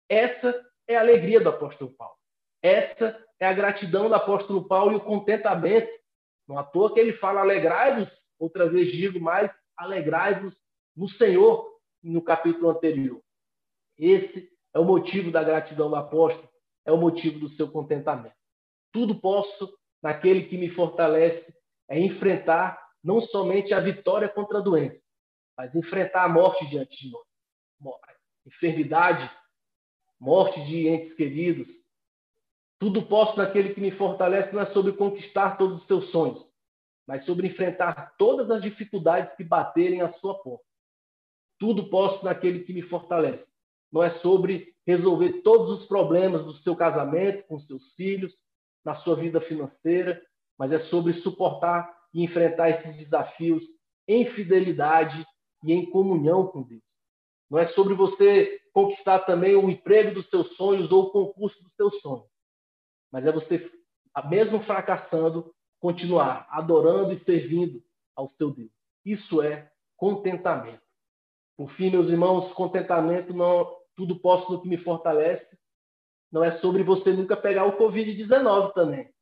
[0.08, 2.14] Essa é a alegria do apóstolo Paulo.
[2.62, 5.90] Essa é a gratidão do apóstolo Paulo e o contentamento
[6.50, 10.52] não à toa que ele fala alegrai-vos, outra vez digo mais, alegrai-vos
[10.96, 11.64] no Senhor,
[12.02, 13.22] no capítulo anterior.
[13.96, 16.48] Esse é o motivo da gratidão do apóstolo,
[16.84, 18.34] é o motivo do seu contentamento.
[18.92, 19.72] Tudo posso
[20.02, 21.54] naquele que me fortalece
[21.88, 25.00] é enfrentar não somente a vitória contra a doença,
[25.56, 27.12] mas enfrentar a morte diante de
[27.80, 28.00] nós.
[28.44, 29.30] Enfermidade,
[30.20, 31.66] morte de entes queridos,
[32.78, 36.44] tudo posso naquele que me fortalece não é sobre conquistar todos os seus sonhos,
[37.06, 40.64] mas sobre enfrentar todas as dificuldades que baterem à sua porta.
[41.58, 43.44] Tudo posso naquele que me fortalece.
[43.92, 48.32] Não é sobre resolver todos os problemas do seu casamento, com seus filhos,
[48.84, 50.20] na sua vida financeira,
[50.58, 53.62] mas é sobre suportar e enfrentar esses desafios
[54.08, 55.24] em fidelidade
[55.64, 56.89] e em comunhão com Deus.
[57.50, 61.74] Não é sobre você conquistar também o emprego dos seus sonhos ou o concurso dos
[61.74, 62.30] seus sonhos,
[63.10, 63.70] mas é você,
[64.28, 67.82] mesmo fracassando, continuar adorando e servindo
[68.14, 68.70] ao seu Deus.
[69.04, 70.82] Isso é contentamento.
[71.56, 75.58] Por fim, meus irmãos, contentamento não tudo posso no que me fortalece.
[76.30, 79.12] Não é sobre você nunca pegar o Covid-19 também.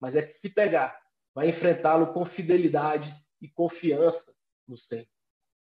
[0.00, 1.00] Mas é que se pegar,
[1.34, 4.22] vai enfrentá-lo com fidelidade e confiança
[4.68, 5.15] no Senhor.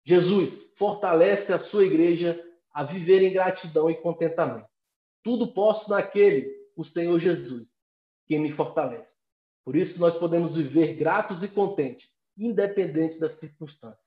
[0.05, 2.41] Jesus fortalece a sua igreja
[2.73, 4.67] a viver em gratidão e contentamento.
[5.23, 7.67] Tudo posso naquele o Senhor Jesus,
[8.27, 9.09] que me fortalece.
[9.63, 14.01] Por isso, nós podemos viver gratos e contentes, independente das circunstâncias.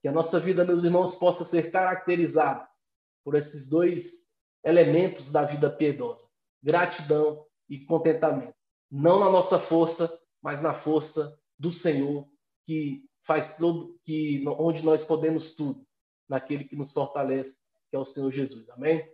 [0.00, 2.66] Que a nossa vida, meus irmãos, possa ser caracterizada
[3.24, 4.04] por esses dois
[4.64, 6.22] elementos da vida piedosa:
[6.62, 8.54] gratidão e contentamento.
[8.90, 10.10] Não na nossa força,
[10.42, 12.26] mas na força do Senhor,
[12.66, 15.84] que faz tudo, que onde nós podemos tudo,
[16.28, 17.52] naquele que nos fortalece,
[17.90, 18.68] que é o Senhor Jesus.
[18.70, 19.04] Amém?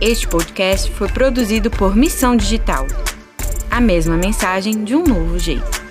[0.00, 2.86] Este podcast foi produzido por Missão Digital.
[3.70, 5.83] A mesma mensagem de um novo jeito.